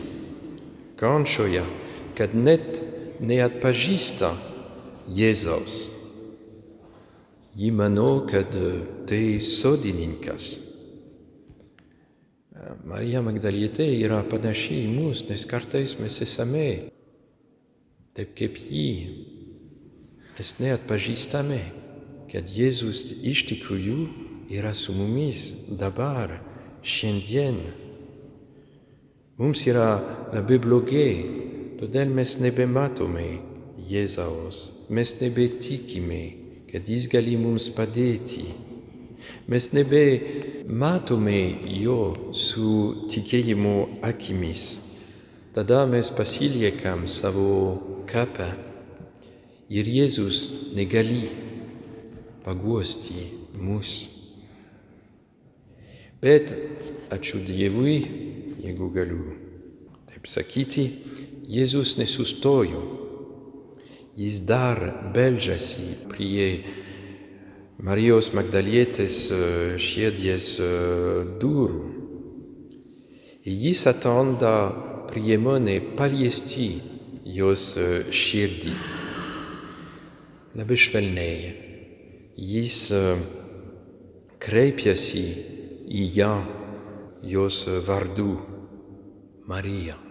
kančioje, 1.01 1.65
kad 2.17 2.33
net 2.35 2.81
neatpažįsta 3.21 4.33
Jėzaus. 5.13 5.87
Ji 7.57 7.71
mano, 7.73 8.25
kad 8.29 8.51
tai 9.09 9.39
sodininkas. 9.41 10.57
Marija 12.87 13.21
Magdalietė 13.25 13.85
yra 14.01 14.19
panaši 14.27 14.83
į 14.83 14.91
mus, 14.91 15.23
nes 15.29 15.45
kartais 15.49 15.95
mes 16.01 16.21
esame 16.25 16.67
taip 18.17 18.33
kaip 18.37 18.57
ji. 18.57 18.89
Mes 20.37 20.53
neatpažįstame, 20.61 21.59
kad 22.31 22.49
Jėzus 22.53 23.11
iš 23.25 23.45
tikrųjų 23.49 23.99
yra 24.53 24.73
su 24.77 24.93
mumis 24.93 25.49
dabar, 25.79 26.35
šiandien. 26.85 27.61
Mums 29.37 29.65
yra 29.69 29.89
labai 30.33 30.57
blogai, 30.61 31.11
todėl 31.77 32.09
mes 32.13 32.37
nebematome 32.41 33.27
Jėzaus, 33.87 34.63
mes 34.89 35.13
nebetikime, 35.21 36.23
kad 36.71 36.89
jis 36.89 37.07
gali 37.11 37.37
mums 37.39 37.69
padėti. 37.71 38.47
mes 39.47 39.73
nebe 39.73 40.03
matome 40.67 41.39
jo 41.83 42.33
su 42.33 43.07
tikėjimo 43.11 43.99
akimis. 44.01 44.77
Tada 45.53 45.85
mes 45.89 46.09
pasiliekam 46.13 47.07
savo 47.07 48.03
kapą 48.05 48.49
ir 49.69 49.87
Jėzus 49.87 50.73
negali 50.75 51.31
paguosti 52.45 53.31
mus. 53.57 54.09
Bet 56.21 56.53
ačiū 57.13 57.41
Dievui, 57.45 57.97
jeigu 58.63 58.89
galiu 58.93 59.33
taip 60.09 60.27
sakyti, 60.27 60.87
Jėzus 61.47 61.95
nesustojo. 61.95 62.81
Jis 64.19 64.41
dar 64.49 64.81
beldžiasi 65.15 66.09
prie 66.11 66.47
Marijos 67.79 68.33
Magdalietės 68.35 69.19
širdies 69.79 70.49
durų. 71.39 71.83
Jis 73.47 73.85
attenda 73.87 74.51
priemone 75.07 75.77
paliesti 75.95 76.81
jos 77.37 77.69
širdį. 78.11 78.73
Labai 80.57 80.79
švelniai. 80.83 81.53
Jis 82.35 82.81
kreipiasi 84.43 85.23
į 85.87 86.03
ją 86.17 86.33
jos 87.23 87.61
vardu 87.87 88.35
Marija. 89.47 90.06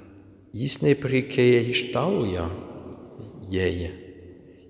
Jis 0.57 0.79
neprikeištauja 0.81 2.47
jai. 3.51 3.91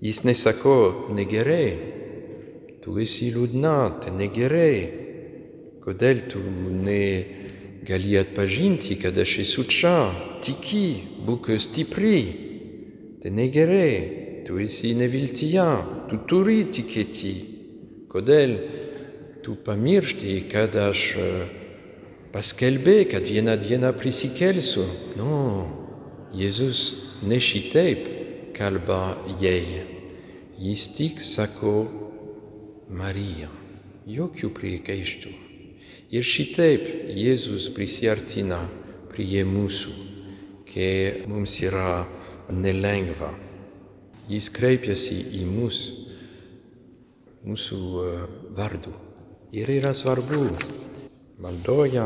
Jis 0.01 0.23
nesako 0.23 0.73
negerai. 1.15 1.69
Tu 2.83 2.97
esi 3.03 3.29
liūdna, 3.31 3.75
tai 4.03 4.11
negerai. 4.15 4.75
Kodėl 5.83 6.25
tu 6.27 6.41
negali 6.83 8.17
atpažinti, 8.19 8.97
kad 8.99 9.15
aš 9.17 9.37
esu 9.45 9.63
čia? 9.71 9.95
Tiki, 10.43 11.23
būk 11.23 11.53
stipri. 11.63 12.19
Tai 13.23 13.31
negerai. 13.39 14.43
Tu 14.43 14.59
esi 14.67 14.91
neviltyje. 14.95 15.69
Tu 16.11 16.21
turi 16.27 16.59
tikėti. 16.67 17.33
Kodėl 18.11 18.59
tu 19.43 19.55
pamiršti, 19.63 20.37
kad 20.51 20.75
aš 20.75 21.07
paskelbė, 22.31 23.01
kad 23.11 23.25
vieną 23.27 23.57
dieną 23.59 23.91
prisikelsiu. 23.97 24.85
Nu, 25.17 25.33
Jėzus 26.37 26.81
ne 27.25 27.39
šitaip 27.41 28.03
kalba 28.53 29.17
jai. 29.41 29.81
Jis 30.61 30.83
tik 30.93 31.21
sako 31.21 31.71
Marija. 32.93 33.49
Jokių 34.05 34.51
priekaištų. 34.53 35.31
Ir 36.13 36.23
šitaip 36.23 36.85
Jėzus 37.17 37.71
prisiartina 37.73 38.59
prie 39.09 39.41
mūsų, 39.49 39.95
kai 40.69 41.25
mums 41.25 41.57
yra 41.65 42.05
nelengva. 42.53 43.33
Jis 44.29 44.51
kreipiasi 44.53 45.17
į 45.41 45.43
mus, 45.49 45.83
mūsų 47.47 47.81
vardu. 48.55 48.93
Ir 49.57 49.73
yra 49.73 49.95
svarbu 49.97 50.43
maldoje 51.41 52.05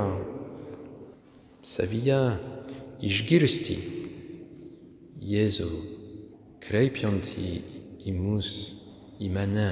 savyje 1.68 2.22
išgirsti 3.02 4.01
Jėzų 5.22 5.68
kreipiantį 6.66 7.50
į 8.10 8.14
mus, 8.16 8.48
į 9.22 9.28
mane, 9.30 9.68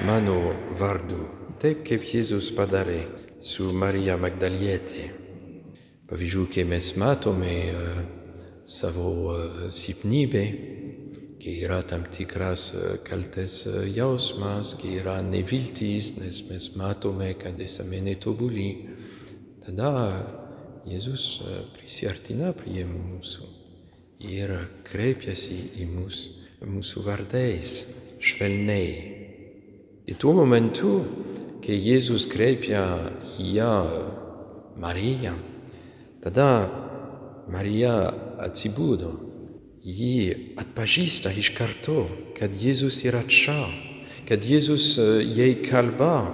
mano 0.00 0.36
vardu, 0.80 1.26
taip 1.60 1.82
kaip 1.84 2.06
Jėzus 2.08 2.48
padarė 2.56 3.02
su 3.44 3.68
Marija 3.76 4.16
Magdalietė. 4.16 5.10
Pavyzdžiui, 6.08 6.48
kai 6.56 6.64
mes 6.70 6.88
matome 6.96 7.52
uh, 7.68 8.00
savo 8.64 9.12
uh, 9.34 9.62
silpnybę, 9.76 10.44
kai 11.44 11.60
yra 11.66 11.82
tam 11.84 12.08
tikras 12.08 12.70
uh, 12.72 12.96
kaltės 13.04 13.66
jausmas, 13.92 14.72
kai 14.80 14.96
yra 15.04 15.20
neviltis, 15.20 16.14
nes 16.16 16.46
mes 16.48 16.72
matome, 16.80 17.34
kad 17.36 17.60
esame 17.60 18.00
netobuli, 18.08 18.70
tada 19.66 19.92
Jėzus 20.88 21.42
prisiartina 21.76 22.56
prie 22.56 22.88
mūsų 22.88 23.61
ir 24.22 24.54
kreipiasi 24.86 25.58
į 25.82 25.88
mus 25.90 26.22
mūsų 26.62 27.02
vardais, 27.06 27.82
švelniai. 28.22 28.92
Ir 30.06 30.18
tuo 30.18 30.34
momentu, 30.36 31.00
kai 31.62 31.78
Jėzus 31.78 32.28
kreipia 32.30 32.84
į 33.42 33.48
ją 33.58 33.74
Mariją, 34.82 35.34
tada 36.22 36.48
Marija 37.50 38.12
atsibudo. 38.42 39.12
Ji 39.82 40.54
atpažįsta 40.62 41.32
iš 41.34 41.50
karto, 41.58 42.04
kad 42.38 42.54
Jėzus 42.54 43.00
yra 43.02 43.24
čia, 43.26 43.66
kad 44.28 44.46
Jėzus 44.46 44.94
jai 45.26 45.56
kalba, 45.64 46.30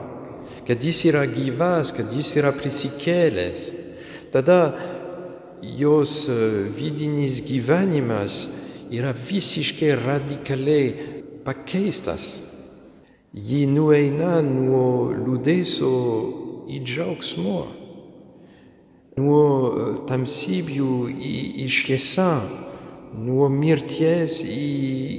kad 0.69 0.85
jis 0.85 1.07
yra 1.09 1.25
gyvas, 1.25 1.95
kad 1.97 2.13
jis 2.13 2.35
yra 2.37 2.53
prisikėlęs. 2.53 3.63
Tada 4.35 4.59
jos 5.63 6.29
vidinis 6.77 7.41
gyvenimas 7.47 8.47
yra 8.91 9.13
visiškai 9.13 9.97
radikaliai 9.97 10.95
pakeistas. 11.45 12.43
Ji 13.35 13.67
nueina 13.69 14.39
nuo 14.43 15.13
liūdėsio 15.13 15.91
į 16.73 16.81
džiaugsmą, 16.85 17.59
nuo 19.21 19.45
tamsybių 20.09 20.95
į, 21.13 21.35
į 21.65 21.69
šviesą, 21.77 22.33
nuo 23.21 23.51
mirties 23.53 24.41
į 24.49 24.69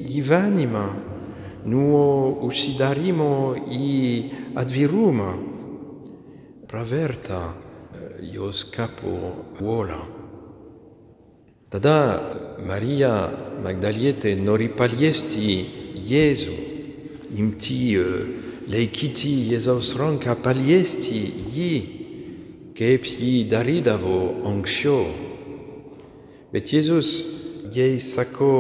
gyvenimą, 0.10 0.86
nuo 1.70 2.04
užsidarimo 2.50 3.32
į 3.70 3.94
atvirumą. 4.58 5.32
Praverta 6.70 7.42
jos 8.22 8.66
kapo 8.74 9.34
uola. 9.62 10.19
Tada 11.70 11.98
Marija 12.66 13.30
Magdalietė 13.62 14.32
nori 14.42 14.72
paliesti 14.74 15.52
Jėzų, 16.10 16.56
imti, 17.38 17.78
laikyti 18.74 19.34
Jėzaus 19.52 19.92
ranką, 20.00 20.34
paliesti 20.42 21.22
jį, 21.54 21.76
kaip 22.74 23.06
jį 23.06 23.46
darydavo 23.54 24.18
anksčiau. 24.50 25.06
Bet 26.50 26.74
Jėzus 26.74 27.14
jai 27.78 28.02
sako, 28.02 28.52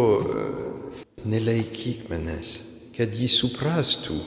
nelaikyk 1.25 2.05
manęs, 2.13 2.59
kad 2.93 3.09
jį 3.09 3.33
suprastų, 3.39 4.21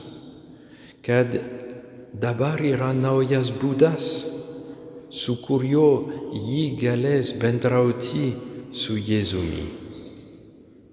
kad 1.06 1.38
dabar 2.18 2.58
yra 2.66 2.90
naujas 2.98 3.54
būdas, 3.62 4.14
su 5.06 5.38
kuriuo 5.46 6.32
jį 6.34 6.72
galės 6.82 7.36
bendrauti 7.38 8.32
su 8.72 8.96
Jėzumi. 8.96 9.68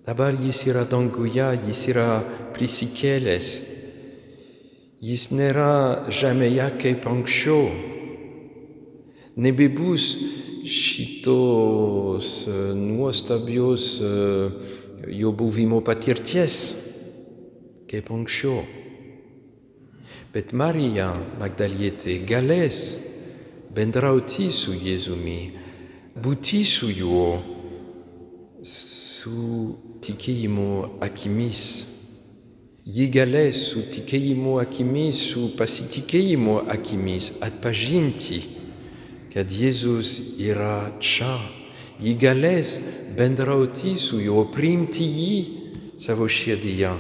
Dabar 0.06 0.36
jis 0.36 0.66
yra 0.68 0.84
danguje, 0.90 1.48
jis 1.68 1.82
yra 1.92 2.08
prisikėlęs. 2.56 3.50
Jis 5.00 5.30
nėra 5.32 6.10
žemėje 6.12 6.66
kaip 6.82 7.06
anksčiau. 7.08 7.70
Nebebus 9.40 10.10
šitos 10.68 12.50
nuostabios 12.76 13.86
jo 15.08 15.32
buvimo 15.32 15.80
patirties 15.86 16.58
kaip 17.90 18.12
anksčiau. 18.12 18.66
Bet 20.34 20.52
Marija 20.54 21.14
Magdalietė 21.40 22.20
galės 22.28 22.82
bendrauti 23.74 24.50
su 24.54 24.76
Jėzumi, 24.78 25.40
būti 26.22 26.66
su 26.68 26.90
juo, 26.94 27.59
su 28.64 29.78
tikėjimo 30.04 31.00
akimis. 31.04 31.86
Ji 32.90 33.06
galės 33.14 33.60
su 33.70 33.84
tikėjimo 33.94 34.58
akimis, 34.64 35.20
su 35.32 35.50
pasitikėjimo 35.60 36.64
akimis 36.74 37.32
atpažinti, 37.46 38.42
kad 39.34 39.52
Jėzus 39.54 40.40
yra 40.42 40.90
čia. 41.00 41.38
Ji 42.00 42.16
galės 42.16 42.80
bendrauti 43.18 43.98
su 44.00 44.22
juo, 44.24 44.46
priimti 44.52 45.06
jį 45.06 45.36
savo 46.00 46.28
širdyje, 46.32 46.94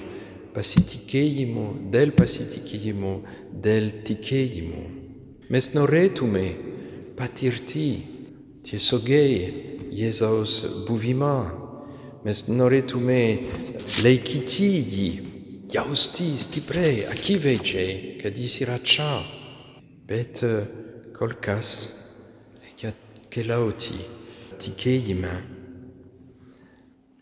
pasitikėjimo, 0.53 1.65
dėl 1.91 2.11
pasitikėjimo, 2.15 3.15
dėl 3.63 3.89
tikėjimo. 4.05 4.83
Mes 5.49 5.71
norėtume 5.73 6.45
patirti 7.17 7.87
tiesiogiai 8.67 9.68
Jėzaus 9.95 10.85
buvimą. 10.87 11.33
Mes 12.25 12.45
norėtume 12.51 13.21
laikyti 14.03 14.69
jį, 14.77 15.09
jausti 15.71 16.33
stipriai, 16.37 17.05
akivaizdžiai, 17.13 18.17
kad 18.21 18.37
jis 18.37 18.61
yra 18.65 18.79
čia. 18.83 19.11
bet 20.09 20.41
e, 20.41 20.53
kol 21.13 21.35
kas 21.43 21.69
reikia 22.63 22.89
keliauti 23.29 23.99
tikėjime. 24.61 25.35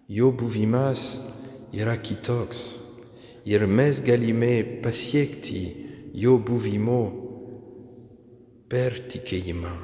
Jo 0.08 0.32
buvimas 0.32 1.04
yra 1.76 1.98
kitoks 2.00 2.62
ir 3.52 3.68
mes 3.68 4.00
galime 4.08 4.54
pasiekti 4.84 5.62
jo 6.16 6.38
buvimo 6.40 7.02
per 8.72 8.96
tikėjimą, 9.12 9.76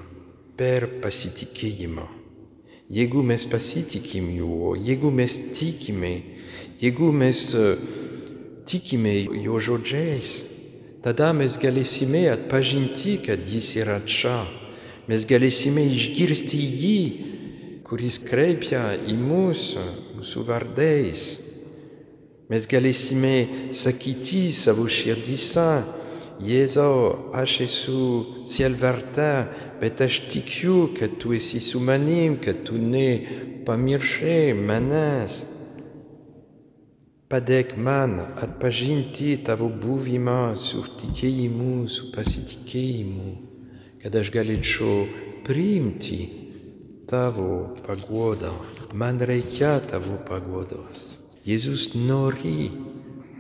per 0.55 0.87
pasitikėjimą. 1.03 2.22
Jeigu 2.91 3.23
mes 3.23 3.45
pasitikim 3.47 4.27
juo, 4.35 4.73
jeigu 4.75 5.11
mes 5.11 5.37
tikime, 5.55 6.17
jeigu 6.81 7.11
mes 7.15 7.45
uh, 7.55 7.77
tikime 8.65 9.13
jo 9.43 9.59
žodžiais, 9.59 10.41
tada 11.03 11.31
mes 11.35 11.55
galėsime 11.59 12.25
atpažinti, 12.31 13.17
kad 13.23 13.39
jis 13.47 13.73
yra 13.79 14.01
čia. 14.07 14.43
Mes 15.07 15.25
galėsime 15.27 15.83
išgirsti 15.95 16.59
jį, 16.59 16.99
kuris 17.87 18.21
kreipia 18.23 18.93
į 19.07 19.15
mus, 19.19 19.73
mūsų 20.15 20.45
vardais. 20.47 21.25
Mes 22.51 22.67
galėsime 22.69 23.71
sakyti 23.71 24.45
savo 24.55 24.85
širdyse, 24.91 25.67
Jėzau, 26.41 27.31
aš 27.37 27.59
esu 27.67 27.99
sielvarta, 28.49 29.47
bet 29.81 30.01
aš 30.01 30.23
tikiu, 30.31 30.89
kad 30.97 31.19
tu 31.21 31.33
esi 31.37 31.59
su 31.61 31.79
manim, 31.79 32.39
kad 32.41 32.63
tu 32.65 32.77
nepamiršai 32.81 34.53
manęs. 34.57 35.43
Padėk 37.29 37.75
man 37.77 38.17
atpažinti 38.41 39.35
tavo 39.45 39.69
buvimą 39.69 40.55
su 40.57 40.83
tikėjimu, 40.99 41.87
su 41.89 42.09
pasitikėjimu, 42.13 43.35
kad 44.01 44.17
aš 44.17 44.33
galėčiau 44.33 45.05
priimti 45.45 46.19
tavo 47.09 47.73
pagodą. 47.85 48.53
Man 48.93 49.21
reikia 49.21 49.79
tavo 49.89 50.19
pagodos. 50.29 51.17
Jėzus 51.45 51.95
nori 51.97 52.69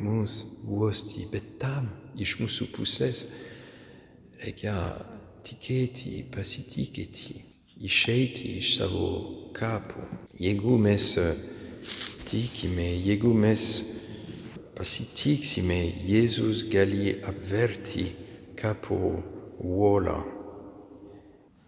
mus 0.01 0.41
guosti, 0.65 1.27
bet 1.29 1.59
tam 1.61 1.91
iš 2.19 2.37
mūsų 2.41 2.69
pusės 2.75 3.25
reikia 4.43 4.75
tikėti, 5.47 6.23
pasitikėti, 6.33 7.39
išeiti 7.83 8.57
iš 8.59 8.77
savo 8.79 9.07
kapų. 9.55 10.05
Jeigu 10.39 10.77
mes 10.81 11.13
tikime, 12.29 12.89
jeigu 13.03 13.33
mes 13.33 13.67
pasitiksime, 14.77 15.79
Jėzus 16.07 16.65
gali 16.71 17.17
apverti 17.27 18.09
kapo 18.59 18.97
uolą, 19.59 20.21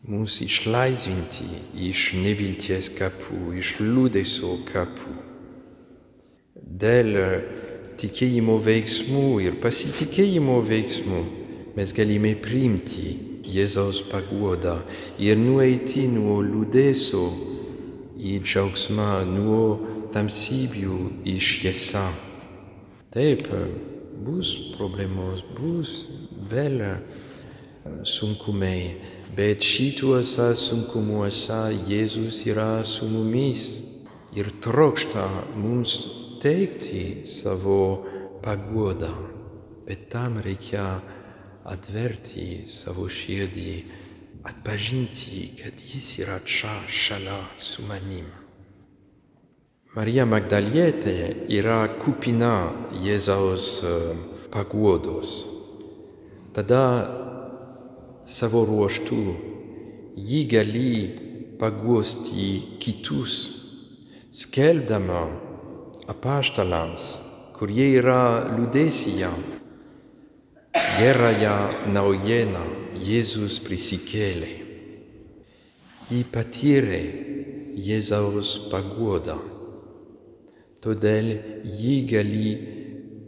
mus 0.09 0.39
išlaisvinti 0.45 1.47
iš 1.89 2.11
nevilties 2.21 2.91
kapų, 2.97 3.55
iš 3.61 3.77
liūdesio 3.81 4.57
kapų. 4.69 5.15
Dėl 6.55 7.15
tikėjimo 7.99 8.57
veiksmų 8.65 9.25
ir 9.45 9.57
pasitikėjimo 9.63 10.59
veiksmų 10.67 11.21
mes 11.75 11.91
galime 11.95 12.33
priimti 12.39 13.15
Jėzaus 13.55 14.01
paguodą 14.09 14.79
ir 15.21 15.37
nueiti 15.39 16.05
nuo 16.11 16.39
liūdėsio 16.43 17.25
į 18.15 18.39
džiaugsmą, 18.43 19.09
nuo 19.27 19.65
tamsybių 20.15 20.97
į 21.27 21.35
šviesą. 21.43 22.05
Taip, 23.13 23.45
bus 24.25 24.51
problemos, 24.75 25.43
bus 25.55 25.93
vėl 26.51 26.81
sunkumai, 28.07 28.95
bet 29.37 29.63
šituose 29.63 30.53
sunkumuose 30.59 31.61
Jėzus 31.89 32.41
yra 32.49 32.83
su 32.87 33.07
mumis 33.11 33.67
ir 34.35 34.49
trokšta 34.63 35.27
mums 35.59 36.24
teikti 36.45 37.25
savo 37.25 38.05
paguodą, 38.45 39.09
bet 39.87 40.09
tam 40.13 40.37
reikia 40.45 40.83
atverti 41.65 42.67
savo 42.69 43.07
širdį, 43.09 43.71
atpažinti, 44.45 45.39
kad 45.57 45.79
jis 45.81 46.09
yra 46.21 46.37
čia 46.45 46.75
šalia 46.85 47.39
su 47.57 47.81
manim. 47.89 48.27
Marija 49.95 50.27
Magdalietė 50.29 51.47
yra 51.49 51.79
kupina 51.97 52.69
Jėzaus 53.01 53.79
paguodos. 54.53 55.33
Tada 56.53 56.83
savo 58.21 58.61
ruoštų 58.69 59.23
jį 60.29 60.43
gali 60.53 60.93
paguosti 61.57 62.77
kitus, 62.85 63.39
skelbdama 64.29 65.23
apaštalams, 66.11 67.15
kurie 67.57 67.87
yra 67.99 68.45
liūdėsyje, 68.51 69.29
gerąją 70.99 71.55
naujieną 71.95 72.63
Jėzus 73.05 73.59
prisikėlė. 73.65 74.51
Jį 76.09 76.21
patyrė 76.31 77.01
Jėzaus 77.87 78.55
paguodą. 78.71 79.35
Todėl 80.85 81.31
jį 81.65 81.95
gali 82.11 82.51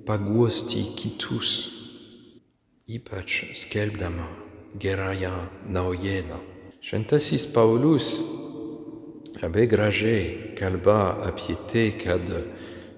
paguosti 0.07 0.83
kitus, 0.99 1.53
ypač 2.87 3.41
skelbdama 3.57 4.27
gerąją 4.77 5.33
naujieną. 5.73 6.37
Šventasis 6.85 7.47
Paulius 7.51 8.13
labai 9.41 9.65
gražiai 9.67 10.53
kalba 10.55 11.17
apie 11.27 11.57
tai, 11.67 11.89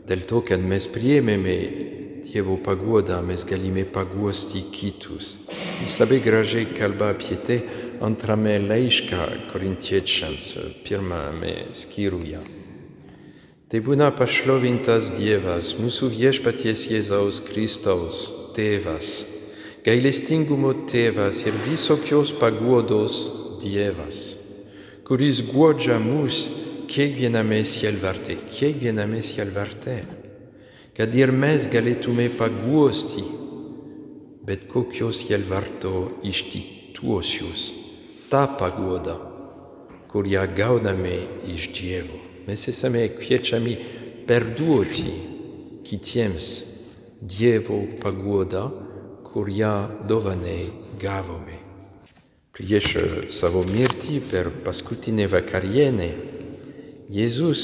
dėl 0.09 0.25
to, 0.25 0.41
kad 0.41 0.61
mes 0.65 0.89
priėmėme 0.89 1.55
Dievo 2.29 2.59
paguodą, 2.61 3.23
mes 3.25 3.41
galime 3.47 3.87
paguosti 3.89 4.61
kitus. 4.69 5.37
Jis 5.81 5.95
labai 5.97 6.19
gražiai 6.21 6.67
kalba 6.77 7.13
apie 7.15 7.37
tai 7.41 7.57
antrame 8.05 8.59
laišką 8.61 9.49
korintiečiams, 9.49 10.51
pirmame 10.85 11.55
skyriuje. 11.73 12.41
Tai 13.69 13.81
būna 13.85 14.11
pašlovintas 14.17 15.09
Dievas, 15.17 15.75
mūsų 15.77 16.11
viešpaties 16.13 16.85
Jėzaus 16.89 17.41
Kristaus 17.49 18.21
tėvas, 18.57 19.11
gailestingumo 19.85 20.75
tėvas 20.89 21.43
ir 21.49 21.57
visokios 21.65 22.33
paguodos 22.37 23.19
Dievas, 23.61 24.35
kuris 25.05 25.41
guodžia 25.49 25.97
mus 26.01 26.45
kiekviename 26.89 27.63
sielvarte, 27.65 28.37
kiekviename 28.49 29.21
sielvarte, 29.25 29.99
kad 30.97 31.13
ir 31.15 31.31
mes 31.31 31.67
galėtume 31.71 32.31
paguosti 32.37 33.23
bet 34.49 34.65
kokio 34.71 35.11
sielvarto 35.13 35.93
ištituosius 36.25 37.69
tą 38.31 38.47
paguodą, 38.57 39.15
kurią 40.09 40.47
gauname 40.57 41.17
iš 41.53 41.69
Dievo. 41.77 42.17
Mes 42.47 42.63
esame 42.71 43.03
kviečiami 43.13 43.75
perduoti 44.25 45.13
kitiems 45.85 46.47
Dievo 47.21 47.83
paguodą, 48.01 48.63
kurią 49.29 49.73
dovanai 50.09 50.71
gavome. 51.01 51.59
Prieš 52.57 52.95
savo 53.29 53.61
mirtį 53.69 54.17
per 54.31 54.49
paskutinę 54.65 55.29
vakarienę 55.29 56.09
Jėzus 57.09 57.61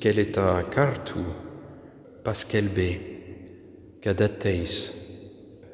keletą 0.00 0.46
kartų 0.72 1.20
paskelbė, 2.24 2.86
kad 4.00 4.22
ateis 4.24 4.76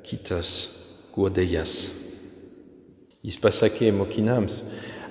kitas 0.02 0.50
guodėjas. 1.14 1.92
Jis 3.22 3.38
pasakė 3.38 3.92
mokinams, 3.94 4.64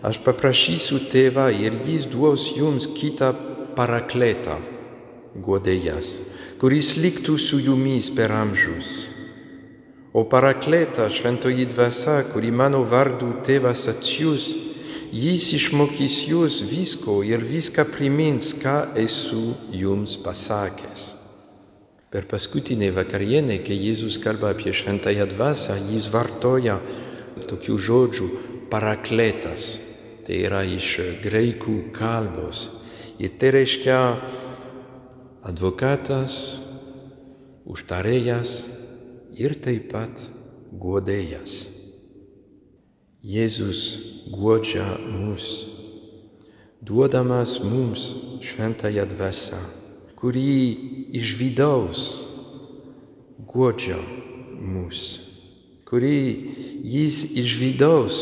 aš 0.04 0.20
paprašysiu 0.28 1.00
tėvą 1.14 1.48
ir 1.56 1.80
jis 1.88 2.12
duos 2.12 2.50
jums 2.60 2.90
kitą 2.92 3.32
parakletą, 3.80 4.60
guodėjas, 5.40 6.18
kuris 6.60 6.98
liktų 7.00 7.40
su 7.40 7.64
jumis 7.70 8.12
per 8.12 8.36
amžius. 8.36 9.06
O 10.12 10.28
parakletą 10.28 11.08
šventoji 11.08 11.72
dvasia, 11.72 12.26
kuri 12.34 12.52
mano 12.52 12.84
vardu 12.84 13.38
tėvas 13.48 13.88
atsiūs, 13.96 14.67
jis 15.14 15.52
išmokys 15.56 16.18
jūs 16.28 16.62
visko 16.68 17.22
ir 17.24 17.44
viską 17.44 17.86
primins, 17.92 18.54
ką 18.58 18.94
esu 19.00 19.56
jums 19.72 20.18
pasakęs. 20.24 21.14
Per 22.12 22.28
paskutinę 22.28 22.92
vakarienę, 22.96 23.60
kai 23.68 23.76
Jėzus 23.76 24.16
kalba 24.24 24.54
apie 24.56 24.72
šventąją 24.74 25.28
dvasę, 25.28 25.76
jis 25.92 26.08
vartoja 26.08 26.78
tokių 27.48 27.76
žodžių 27.88 28.28
parakletas, 28.72 29.78
tai 30.26 30.42
yra 30.48 30.64
iš 30.64 31.20
graikų 31.24 31.92
kalbos. 31.96 32.68
Ir 33.20 33.36
tai 33.40 33.52
reiškia 33.56 34.00
advokatas, 35.48 36.62
užtarėjas 37.68 38.60
ir 39.36 39.58
taip 39.60 39.92
pat 39.92 40.22
guodėjas. 40.72 41.77
Jėzus 43.26 44.28
guodžia 44.30 44.86
mus, 45.02 45.66
duodamas 46.86 47.58
mums 47.66 48.14
šventąją 48.46 49.08
dvasę, 49.10 49.58
kuri 50.14 51.10
iš 51.18 51.34
vidaus 51.40 52.04
guodžia 53.42 53.98
mus, 54.62 55.02
kuri 55.90 56.14
jis 56.86 57.24
iš 57.34 57.58
vidaus 57.58 58.22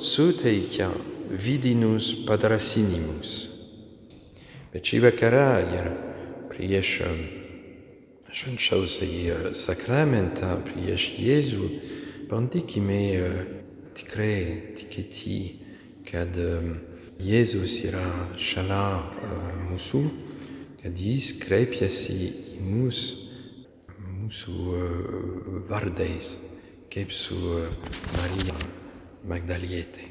suteikia 0.00 0.88
vidinius 1.28 2.24
padrasinimus. 2.24 3.52
Bet 4.72 4.88
šį 4.88 5.04
vakarą 5.04 5.48
ir 5.68 5.94
prieš 6.48 6.96
švenčiausiąjį 8.32 9.52
sakramentą, 9.52 10.62
prieš 10.64 11.10
Jėzų, 11.20 11.74
bandykime 12.30 13.02
tikrai 13.96 14.74
tikėti, 14.78 15.38
kad 16.10 16.36
Jėzus 17.20 17.74
yra 17.84 18.04
šalia 18.40 18.84
mūsų, 19.68 19.98
kad 20.80 20.96
jis 20.96 21.34
kreipiasi 21.42 22.14
į 22.20 22.62
mus 22.64 23.00
mūsų 24.30 24.54
vardais, 25.68 26.36
kaip 26.92 27.12
su 27.12 27.36
Marija 28.16 28.56
Magdalietė. 29.28 30.06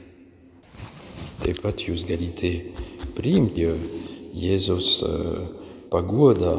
Taip 1.40 1.64
pat 1.64 1.82
jūs 1.88 2.06
galite 2.06 2.52
priimti 3.16 3.66
Jėzus 4.38 5.00
paguodą 5.90 6.54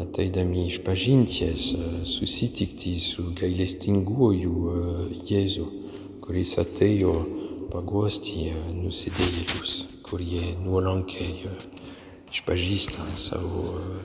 ateidami 0.00 0.68
iš 0.70 0.80
pažinties, 0.86 1.74
susitikti 2.08 2.96
su 3.02 3.28
gailestinguoju 3.36 4.54
Jėzu 5.28 5.66
kuris 6.30 6.52
atėjo 6.62 7.12
paguosti 7.72 8.52
nusidėjėlius, 8.76 9.70
kurie 10.06 10.52
nuolankiai 10.62 11.48
išpažįsta 12.30 13.02
savo 13.18 13.64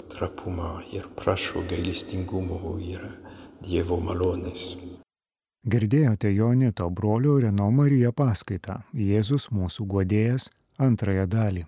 trapumą 0.10 0.72
ir 0.90 1.06
prašo 1.20 1.62
gailestingumo 1.70 2.80
ir 2.82 3.06
Dievo 3.62 4.00
malonės. 4.02 4.64
Girdėjote 5.70 6.34
Jonito 6.34 6.90
brolio 6.90 7.38
Reno 7.46 7.70
Marija 7.70 8.10
paskaitą 8.10 8.80
Jėzus 8.98 9.52
mūsų 9.54 9.86
godėjas 9.94 10.50
antrąją 10.82 11.30
dalį. 11.30 11.68